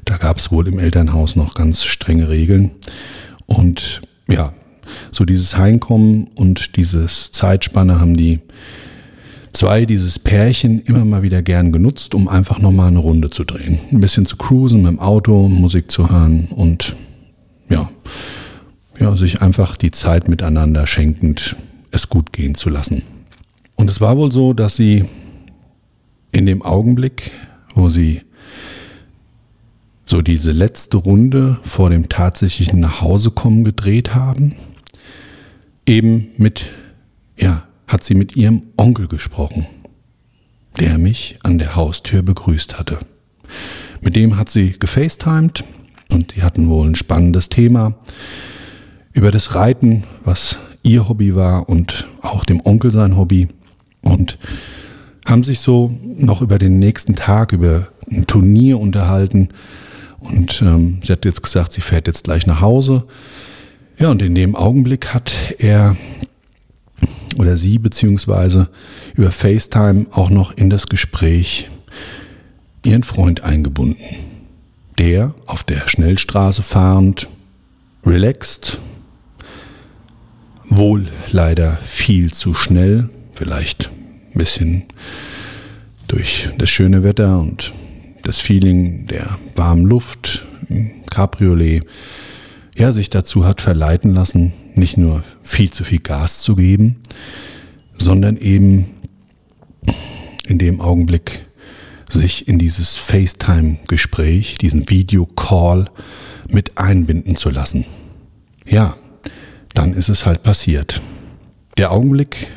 Da 0.05 0.17
gab 0.17 0.37
es 0.37 0.51
wohl 0.51 0.67
im 0.67 0.79
Elternhaus 0.79 1.35
noch 1.35 1.53
ganz 1.53 1.83
strenge 1.83 2.29
Regeln. 2.29 2.71
Und 3.45 4.01
ja, 4.27 4.53
so 5.11 5.25
dieses 5.25 5.57
Heimkommen 5.57 6.29
und 6.35 6.75
dieses 6.75 7.31
Zeitspanne 7.31 7.99
haben 7.99 8.15
die 8.15 8.39
zwei, 9.53 9.85
dieses 9.85 10.19
Pärchen, 10.19 10.79
immer 10.79 11.05
mal 11.05 11.23
wieder 11.23 11.41
gern 11.41 11.71
genutzt, 11.71 12.15
um 12.15 12.27
einfach 12.27 12.59
nochmal 12.59 12.87
eine 12.87 12.99
Runde 12.99 13.29
zu 13.29 13.43
drehen. 13.43 13.79
Ein 13.91 14.01
bisschen 14.01 14.25
zu 14.25 14.37
cruisen 14.37 14.83
mit 14.83 14.91
dem 14.91 14.99
Auto, 14.99 15.47
Musik 15.47 15.91
zu 15.91 16.09
hören 16.09 16.47
und 16.55 16.95
ja, 17.69 17.89
ja, 18.99 19.15
sich 19.15 19.41
einfach 19.41 19.75
die 19.75 19.91
Zeit 19.91 20.27
miteinander 20.27 20.85
schenkend 20.87 21.55
es 21.91 22.09
gut 22.09 22.31
gehen 22.31 22.55
zu 22.55 22.69
lassen. 22.69 23.03
Und 23.75 23.89
es 23.89 23.99
war 23.99 24.17
wohl 24.17 24.31
so, 24.31 24.53
dass 24.53 24.75
sie 24.75 25.05
in 26.31 26.45
dem 26.45 26.61
Augenblick, 26.61 27.31
wo 27.75 27.89
sie 27.89 28.21
so 30.05 30.21
diese 30.21 30.51
letzte 30.51 30.97
Runde 30.97 31.57
vor 31.63 31.89
dem 31.89 32.09
tatsächlichen 32.09 32.79
Nachhausekommen 32.79 33.63
gedreht 33.63 34.13
haben, 34.13 34.55
eben 35.85 36.31
mit, 36.37 36.69
ja, 37.37 37.67
hat 37.87 38.03
sie 38.03 38.15
mit 38.15 38.35
ihrem 38.35 38.63
Onkel 38.77 39.07
gesprochen, 39.07 39.67
der 40.79 40.97
mich 40.97 41.37
an 41.43 41.57
der 41.57 41.75
Haustür 41.75 42.21
begrüßt 42.21 42.79
hatte. 42.79 42.99
Mit 44.01 44.15
dem 44.15 44.37
hat 44.37 44.49
sie 44.49 44.73
gefacetimed 44.79 45.63
und 46.09 46.35
die 46.35 46.43
hatten 46.43 46.69
wohl 46.69 46.87
ein 46.87 46.95
spannendes 46.95 47.49
Thema 47.49 47.95
über 49.13 49.31
das 49.31 49.55
Reiten, 49.55 50.03
was 50.23 50.57
ihr 50.83 51.07
Hobby 51.07 51.35
war 51.35 51.69
und 51.69 52.07
auch 52.21 52.45
dem 52.45 52.61
Onkel 52.65 52.91
sein 52.91 53.17
Hobby 53.17 53.49
und 54.01 54.39
haben 55.25 55.43
sich 55.43 55.59
so 55.59 55.95
noch 56.15 56.41
über 56.41 56.57
den 56.57 56.79
nächsten 56.79 57.15
Tag, 57.15 57.51
über 57.51 57.89
ein 58.09 58.25
Turnier 58.25 58.79
unterhalten 58.79 59.49
und 60.21 60.61
ähm, 60.61 60.99
sie 61.03 61.11
hat 61.11 61.25
jetzt 61.25 61.43
gesagt, 61.43 61.73
sie 61.73 61.81
fährt 61.81 62.07
jetzt 62.07 62.25
gleich 62.25 62.45
nach 62.45 62.61
Hause. 62.61 63.05
Ja, 64.01 64.09
und 64.09 64.23
in 64.23 64.33
dem 64.33 64.55
Augenblick 64.55 65.13
hat 65.13 65.35
er 65.59 65.95
oder 67.37 67.55
sie 67.55 67.77
beziehungsweise 67.77 68.67
über 69.13 69.31
FaceTime 69.31 70.07
auch 70.09 70.31
noch 70.31 70.57
in 70.57 70.71
das 70.71 70.87
Gespräch 70.87 71.69
ihren 72.83 73.03
Freund 73.03 73.43
eingebunden. 73.43 74.03
Der 74.97 75.35
auf 75.45 75.63
der 75.63 75.87
Schnellstraße 75.87 76.63
fahrend, 76.63 77.29
relaxed, 78.03 78.79
wohl 80.65 81.07
leider 81.31 81.77
viel 81.83 82.33
zu 82.33 82.55
schnell, 82.55 83.07
vielleicht 83.35 83.91
ein 84.33 84.33
bisschen 84.33 84.83
durch 86.07 86.49
das 86.57 86.71
schöne 86.71 87.03
Wetter 87.03 87.39
und 87.39 87.71
das 88.23 88.39
Feeling 88.39 89.05
der 89.05 89.37
warmen 89.55 89.85
Luft 89.85 90.43
im 90.69 91.05
Cabriolet, 91.11 91.85
ja, 92.75 92.91
sich 92.91 93.09
dazu 93.09 93.45
hat 93.45 93.61
verleiten 93.61 94.13
lassen, 94.13 94.53
nicht 94.75 94.97
nur 94.97 95.23
viel 95.41 95.71
zu 95.71 95.83
viel 95.83 95.99
Gas 95.99 96.41
zu 96.41 96.55
geben, 96.55 96.97
sondern 97.97 98.37
eben 98.37 98.85
in 100.45 100.57
dem 100.57 100.81
Augenblick 100.81 101.45
sich 102.09 102.47
in 102.47 102.59
dieses 102.59 102.97
FaceTime-Gespräch, 102.97 104.57
diesen 104.57 104.89
Videocall 104.89 105.85
mit 106.49 106.77
einbinden 106.77 107.35
zu 107.35 107.49
lassen. 107.49 107.85
Ja, 108.65 108.97
dann 109.73 109.93
ist 109.93 110.09
es 110.09 110.25
halt 110.25 110.43
passiert. 110.43 111.01
Der 111.77 111.91
Augenblick, 111.91 112.47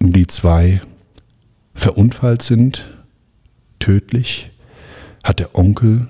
die 0.00 0.26
zwei 0.26 0.80
verunfallt 1.74 2.42
sind, 2.42 2.88
tödlich, 3.78 4.50
hat 5.22 5.38
der 5.38 5.54
Onkel 5.54 6.08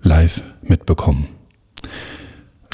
live 0.00 0.42
mitbekommen. 0.62 1.28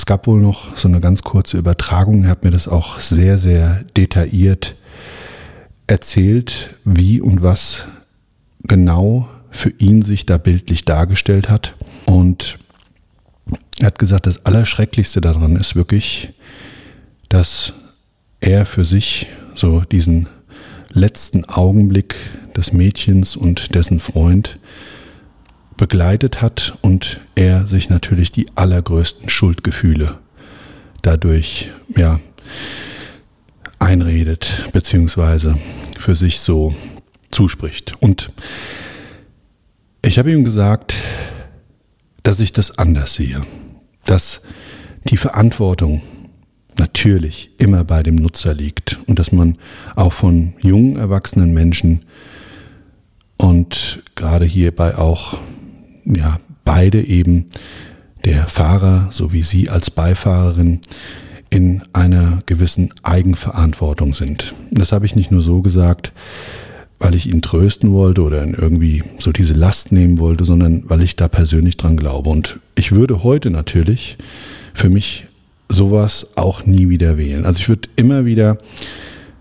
Es 0.03 0.07
gab 0.07 0.27
wohl 0.27 0.41
noch 0.41 0.77
so 0.77 0.88
eine 0.88 0.99
ganz 0.99 1.23
kurze 1.23 1.57
Übertragung. 1.59 2.25
Er 2.25 2.31
hat 2.31 2.43
mir 2.43 2.51
das 2.51 2.67
auch 2.67 2.99
sehr, 2.99 3.38
sehr 3.38 3.85
detailliert 3.97 4.75
erzählt, 5.87 6.71
wie 6.85 7.21
und 7.21 7.45
was 7.45 7.85
genau 8.65 9.29
für 9.53 9.73
ihn 9.79 10.03
sich 10.03 10.27
da 10.27 10.38
bildlich 10.38 10.85
dargestellt 10.85 11.49
hat. 11.49 11.77
Und 12.05 12.59
er 13.79 13.87
hat 13.87 14.01
gesagt, 14.01 14.27
das 14.27 14.45
Allerschrecklichste 14.45 15.21
daran 15.21 15.55
ist 15.55 15.77
wirklich, 15.77 16.31
dass 17.29 17.73
er 18.41 18.67
für 18.67 18.85
sich 18.85 19.29
so 19.55 19.83
diesen 19.83 20.29
letzten 20.93 21.45
Augenblick 21.45 22.17
des 22.57 22.73
Mädchens 22.73 23.37
und 23.37 23.77
dessen 23.77 24.01
Freund 24.01 24.59
begleitet 25.77 26.43
hat 26.43 26.75
und 26.83 27.21
er 27.35 27.67
sich 27.67 27.91
natürlich 27.91 28.31
die 28.31 28.47
allergrößten 28.55 29.29
Schuldgefühle 29.29 30.19
dadurch 31.03 31.71
ja 31.89 32.21
einredet 33.79 34.65
beziehungsweise 34.73 35.59
für 35.99 36.15
sich 36.15 36.41
so 36.41 36.75
zuspricht. 37.31 37.95
Und 38.01 38.33
ich 40.05 40.19
habe 40.19 40.33
ihm 40.33 40.45
gesagt, 40.45 40.95
dass 42.23 42.41
ich 42.41 42.53
das 42.53 42.79
anders 42.79 43.15
sehe, 43.15 43.43
dass 44.05 44.43
die 45.11 45.17
Verantwortung 45.17 46.03
natürlich 46.79 47.51
immer 47.59 47.85
bei 47.85 48.03
dem 48.03 48.17
Nutzer 48.17 48.55
liegt 48.55 48.99
und 49.07 49.19
dass 49.19 49.33
man 49.33 49.59
auch 49.97 50.13
von 50.13 50.55
jungen 50.61 50.97
erwachsenen 50.97 51.53
Menschen 51.53 52.05
und 53.37 54.03
gerade 54.15 54.45
hierbei 54.45 54.97
auch 54.97 55.39
ja 56.05 56.38
beide 56.65 57.07
eben 57.07 57.47
der 58.25 58.47
Fahrer 58.47 59.09
sowie 59.11 59.43
Sie 59.43 59.69
als 59.69 59.91
Beifahrerin 59.91 60.81
in 61.51 61.83
einer 61.93 62.43
gewissen 62.47 62.95
Eigenverantwortung 63.03 64.15
sind. 64.15 64.55
Das 64.71 64.93
habe 64.93 65.07
ich 65.07 65.17
nicht 65.17 65.31
nur 65.31 65.43
so 65.43 65.61
gesagt, 65.61 66.12
weil 66.99 67.15
ich 67.15 67.27
ihn 67.27 67.43
trösten 67.43 67.93
wollte 67.93 68.23
oder 68.23 68.47
irgendwie 68.47 69.03
so 69.19 69.33
diese 69.33 69.55
Last 69.55 69.93
nehmen 69.93 70.19
wollte, 70.19 70.45
sondern 70.45 70.85
weil 70.87 71.03
ich 71.03 71.17
da 71.17 71.29
persönlich 71.29 71.77
dran 71.77 71.97
glaube. 71.97 72.31
Und 72.31 72.61
ich 72.75 72.93
würde 72.93 73.23
heute 73.23 73.51
natürlich 73.51 74.17
für 74.73 74.88
mich 74.88 75.27
sowas 75.69 76.29
auch 76.37 76.65
nie 76.65 76.88
wieder 76.88 77.19
wählen. 77.19 77.45
Also 77.45 77.59
ich 77.59 77.69
würde 77.69 77.88
immer 77.97 78.25
wieder 78.25 78.57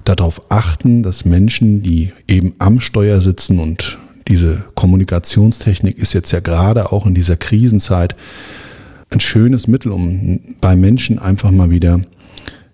darauf 0.03 0.41
achten, 0.49 1.03
dass 1.03 1.23
Menschen, 1.23 1.81
die 1.81 2.11
eben 2.27 2.55
am 2.57 2.79
Steuer 2.79 3.21
sitzen 3.21 3.59
und 3.59 3.99
diese 4.31 4.63
Kommunikationstechnik 4.75 5.97
ist 5.97 6.13
jetzt 6.13 6.31
ja 6.31 6.39
gerade 6.39 6.91
auch 6.91 7.05
in 7.05 7.13
dieser 7.13 7.35
Krisenzeit 7.35 8.15
ein 9.13 9.19
schönes 9.19 9.67
Mittel, 9.67 9.91
um 9.91 10.39
bei 10.61 10.75
Menschen 10.75 11.19
einfach 11.19 11.51
mal 11.51 11.69
wieder 11.69 11.99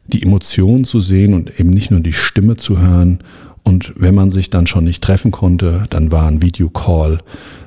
die 0.06 0.22
Emotionen 0.22 0.86
zu 0.86 1.02
sehen 1.02 1.34
und 1.34 1.60
eben 1.60 1.72
nicht 1.72 1.89
nur 1.89 2.00
die 2.00 2.13
Stimme 2.13 2.58
zu 2.58 2.80
hören 2.80 3.20
und 3.67 3.91
wenn 3.98 4.15
man 4.15 4.32
sich 4.32 4.50
dann 4.50 4.65
schon 4.65 4.86
nicht 4.86 5.04
treffen 5.04 5.32
konnte, 5.32 5.84
dann 5.89 6.10
war 6.10 6.28
ein 6.28 6.41
Videocall, 6.41 7.17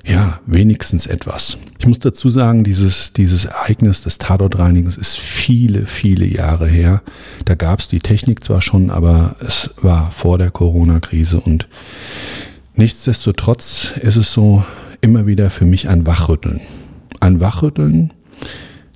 ja, 0.06 0.40
wenigstens 0.46 1.04
etwas. 1.04 1.58
Ich 1.78 1.86
muss 1.86 1.98
dazu 1.98 2.30
sagen, 2.30 2.64
dieses, 2.64 3.12
dieses 3.12 3.44
Ereignis 3.44 4.00
des 4.00 4.16
Tatortreinigens 4.16 4.96
ist 4.96 5.18
viele, 5.18 5.84
viele 5.84 6.24
Jahre 6.24 6.66
her. 6.66 7.02
Da 7.44 7.54
gab 7.54 7.80
es 7.80 7.88
die 7.88 8.00
Technik 8.00 8.42
zwar 8.42 8.62
schon, 8.62 8.88
aber 8.88 9.36
es 9.40 9.70
war 9.82 10.10
vor 10.10 10.38
der 10.38 10.50
Corona-Krise 10.50 11.38
und 11.38 11.68
nichtsdestotrotz 12.80 13.92
ist 14.00 14.16
es 14.16 14.32
so 14.32 14.64
immer 15.02 15.26
wieder 15.26 15.50
für 15.50 15.66
mich 15.66 15.90
ein 15.90 16.06
Wachrütteln. 16.06 16.62
Ein 17.20 17.38
Wachrütteln, 17.38 18.14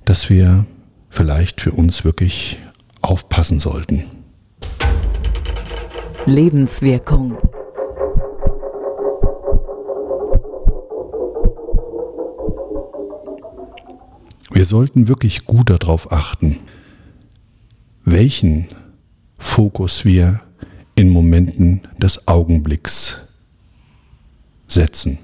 dass 0.05 0.27
wir 0.31 0.65
vielleicht 1.11 1.61
für 1.61 1.71
uns 1.71 2.03
wirklich 2.03 2.57
aufpassen 3.03 3.59
sollten. 3.59 4.03
Lebenswirkung. 6.25 7.37
Wir 14.51 14.65
sollten 14.65 15.07
wirklich 15.07 15.45
gut 15.45 15.69
darauf 15.69 16.11
achten, 16.11 16.57
welchen 18.03 18.67
Fokus 19.37 20.05
wir 20.05 20.41
in 20.95 21.09
Momenten 21.09 21.81
des 21.99 22.27
Augenblicks 22.27 23.24
setzen. 24.67 25.19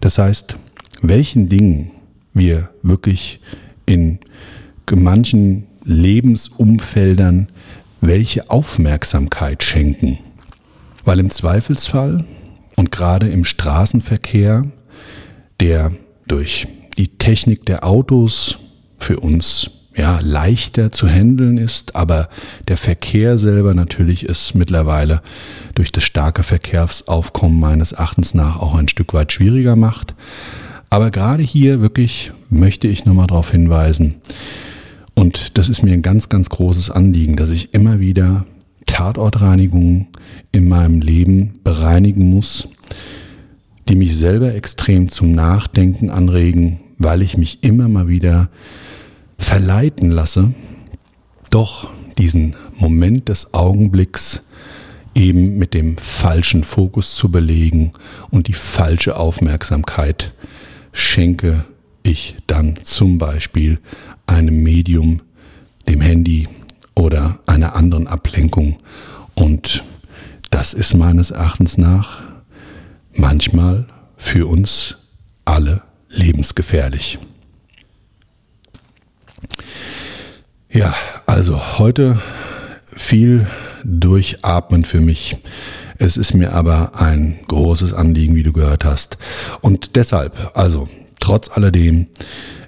Das 0.00 0.18
heißt, 0.18 0.56
welchen 1.02 1.48
Dingen 1.48 1.90
wir 2.34 2.70
wirklich 2.82 3.40
in 3.86 4.18
manchen 4.90 5.66
Lebensumfeldern 5.84 7.48
welche 8.00 8.50
Aufmerksamkeit 8.50 9.62
schenken. 9.62 10.18
Weil 11.04 11.20
im 11.20 11.30
Zweifelsfall 11.30 12.24
und 12.76 12.90
gerade 12.90 13.28
im 13.28 13.44
Straßenverkehr, 13.44 14.64
der 15.60 15.92
durch 16.26 16.68
die 16.98 17.08
Technik 17.16 17.64
der 17.64 17.84
Autos 17.84 18.58
für 18.98 19.20
uns 19.20 19.70
ja, 19.96 20.20
leichter 20.22 20.90
zu 20.90 21.06
handeln 21.08 21.58
ist, 21.58 21.96
aber 21.96 22.28
der 22.68 22.76
Verkehr 22.76 23.38
selber 23.38 23.74
natürlich 23.74 24.24
ist 24.24 24.54
mittlerweile 24.54 25.22
durch 25.74 25.92
das 25.92 26.04
starke 26.04 26.42
Verkehrsaufkommen 26.42 27.60
meines 27.60 27.92
Erachtens 27.92 28.34
nach 28.34 28.58
auch 28.58 28.74
ein 28.74 28.88
Stück 28.88 29.12
weit 29.12 29.32
schwieriger 29.32 29.76
macht. 29.76 30.14
Aber 30.88 31.10
gerade 31.10 31.42
hier 31.42 31.80
wirklich 31.80 32.32
möchte 32.50 32.88
ich 32.88 33.04
nochmal 33.04 33.26
darauf 33.26 33.50
hinweisen, 33.50 34.16
und 35.14 35.58
das 35.58 35.68
ist 35.68 35.82
mir 35.82 35.92
ein 35.92 36.02
ganz, 36.02 36.28
ganz 36.28 36.48
großes 36.48 36.90
Anliegen, 36.90 37.36
dass 37.36 37.50
ich 37.50 37.74
immer 37.74 38.00
wieder 38.00 38.46
Tatortreinigungen 38.86 40.08
in 40.52 40.68
meinem 40.68 41.00
Leben 41.00 41.54
bereinigen 41.64 42.30
muss, 42.30 42.68
die 43.88 43.96
mich 43.96 44.16
selber 44.16 44.54
extrem 44.54 45.10
zum 45.10 45.32
Nachdenken 45.32 46.10
anregen, 46.10 46.80
weil 46.98 47.22
ich 47.22 47.36
mich 47.36 47.62
immer 47.62 47.88
mal 47.88 48.08
wieder 48.08 48.48
verleiten 49.42 50.10
lasse, 50.10 50.54
doch 51.50 51.90
diesen 52.18 52.56
Moment 52.76 53.28
des 53.28 53.54
Augenblicks 53.54 54.46
eben 55.14 55.58
mit 55.58 55.74
dem 55.74 55.98
falschen 55.98 56.64
Fokus 56.64 57.14
zu 57.14 57.30
belegen 57.30 57.92
und 58.30 58.48
die 58.48 58.54
falsche 58.54 59.16
Aufmerksamkeit 59.16 60.32
schenke 60.92 61.64
ich 62.02 62.36
dann 62.46 62.78
zum 62.84 63.18
Beispiel 63.18 63.78
einem 64.26 64.62
Medium, 64.62 65.20
dem 65.88 66.00
Handy 66.00 66.48
oder 66.94 67.40
einer 67.46 67.76
anderen 67.76 68.06
Ablenkung. 68.06 68.78
Und 69.34 69.84
das 70.50 70.74
ist 70.74 70.94
meines 70.94 71.30
Erachtens 71.30 71.78
nach 71.78 72.22
manchmal 73.14 73.86
für 74.16 74.48
uns 74.48 74.98
alle 75.44 75.82
lebensgefährlich. 76.08 77.18
Ja, 80.70 80.94
also 81.26 81.78
heute 81.78 82.20
viel 82.96 83.46
Durchatmen 83.84 84.84
für 84.84 85.00
mich. 85.00 85.36
Es 85.98 86.16
ist 86.16 86.34
mir 86.34 86.52
aber 86.52 87.00
ein 87.00 87.38
großes 87.48 87.92
Anliegen, 87.94 88.34
wie 88.34 88.42
du 88.42 88.52
gehört 88.52 88.84
hast. 88.84 89.18
Und 89.60 89.96
deshalb, 89.96 90.52
also 90.54 90.88
trotz 91.20 91.50
alledem, 91.50 92.06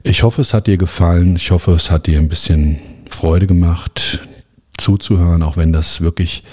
ich 0.02 0.22
hoffe, 0.22 0.42
es 0.42 0.54
hat 0.54 0.66
dir 0.66 0.76
gefallen. 0.76 1.36
Ich 1.36 1.50
hoffe, 1.50 1.72
es 1.72 1.90
hat 1.90 2.06
dir 2.06 2.18
ein 2.18 2.28
bisschen 2.28 2.78
Freude 3.08 3.46
gemacht, 3.46 4.20
zuzuhören, 4.76 5.42
auch 5.42 5.56
wenn 5.56 5.72
das 5.72 6.00
wirklich 6.00 6.44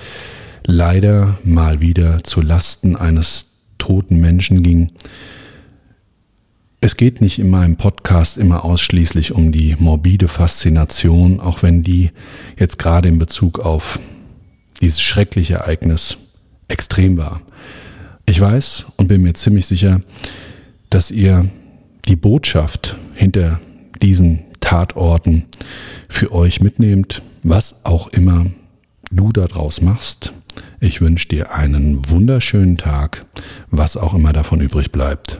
leider 0.66 1.38
mal 1.44 1.82
wieder 1.82 2.24
zu 2.24 2.42
Lasten 2.42 2.96
eines 2.96 3.58
toten 3.78 4.22
Menschen 4.22 4.64
ging. 4.64 4.92
Es 6.84 6.98
geht 6.98 7.22
nicht 7.22 7.38
in 7.38 7.52
meinem 7.52 7.76
Podcast 7.76 8.40
immer 8.40 8.66
ausschließlich 8.66 9.34
um 9.34 9.52
die 9.52 9.76
morbide 9.78 10.28
Faszination, 10.28 11.40
auch 11.40 11.62
wenn 11.62 11.84
die 11.84 12.10
jetzt 12.58 12.80
gerade 12.80 13.08
in 13.08 13.20
Bezug 13.20 13.60
auf 13.60 14.00
dieses 14.82 15.00
schreckliche 15.00 15.54
Ereignis 15.54 16.18
extrem 16.70 17.18
war. 17.18 17.44
Ich 18.26 18.42
weiß 18.42 18.88
und 18.98 19.10
bin 19.10 19.22
mir 19.22 19.36
ziemlich 19.36 19.68
sicher, 19.68 20.02
dass 20.90 21.12
ihr 21.12 21.52
die 22.08 22.16
Botschaft 22.16 22.98
hinter 23.14 23.62
diesen 24.02 24.40
Tatorten 24.60 25.46
für 26.10 26.32
euch 26.32 26.62
mitnehmt, 26.62 27.22
was 27.44 27.86
auch 27.86 28.08
immer 28.08 28.48
du 29.12 29.32
daraus 29.32 29.82
machst. 29.82 30.34
Ich 30.80 31.00
wünsche 31.00 31.28
dir 31.28 31.54
einen 31.54 32.10
wunderschönen 32.10 32.78
Tag, 32.78 33.28
was 33.70 33.98
auch 33.98 34.16
immer 34.16 34.34
davon 34.34 34.62
übrig 34.62 34.92
bleibt. 34.92 35.40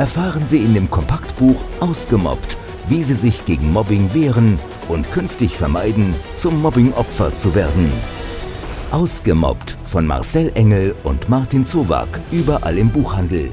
Erfahren 0.00 0.46
Sie 0.46 0.56
in 0.56 0.72
dem 0.72 0.88
Kompaktbuch 0.88 1.60
Ausgemobbt, 1.80 2.56
wie 2.88 3.02
Sie 3.02 3.12
sich 3.12 3.44
gegen 3.44 3.70
Mobbing 3.70 4.14
wehren 4.14 4.58
und 4.88 5.12
künftig 5.12 5.58
vermeiden, 5.58 6.14
zum 6.32 6.62
Mobbing-Opfer 6.62 7.34
zu 7.34 7.54
werden. 7.54 7.92
Ausgemobbt 8.92 9.76
von 9.84 10.06
Marcel 10.06 10.52
Engel 10.54 10.94
und 11.02 11.28
Martin 11.28 11.66
Zowak, 11.66 12.18
überall 12.32 12.78
im 12.78 12.88
Buchhandel. 12.88 13.50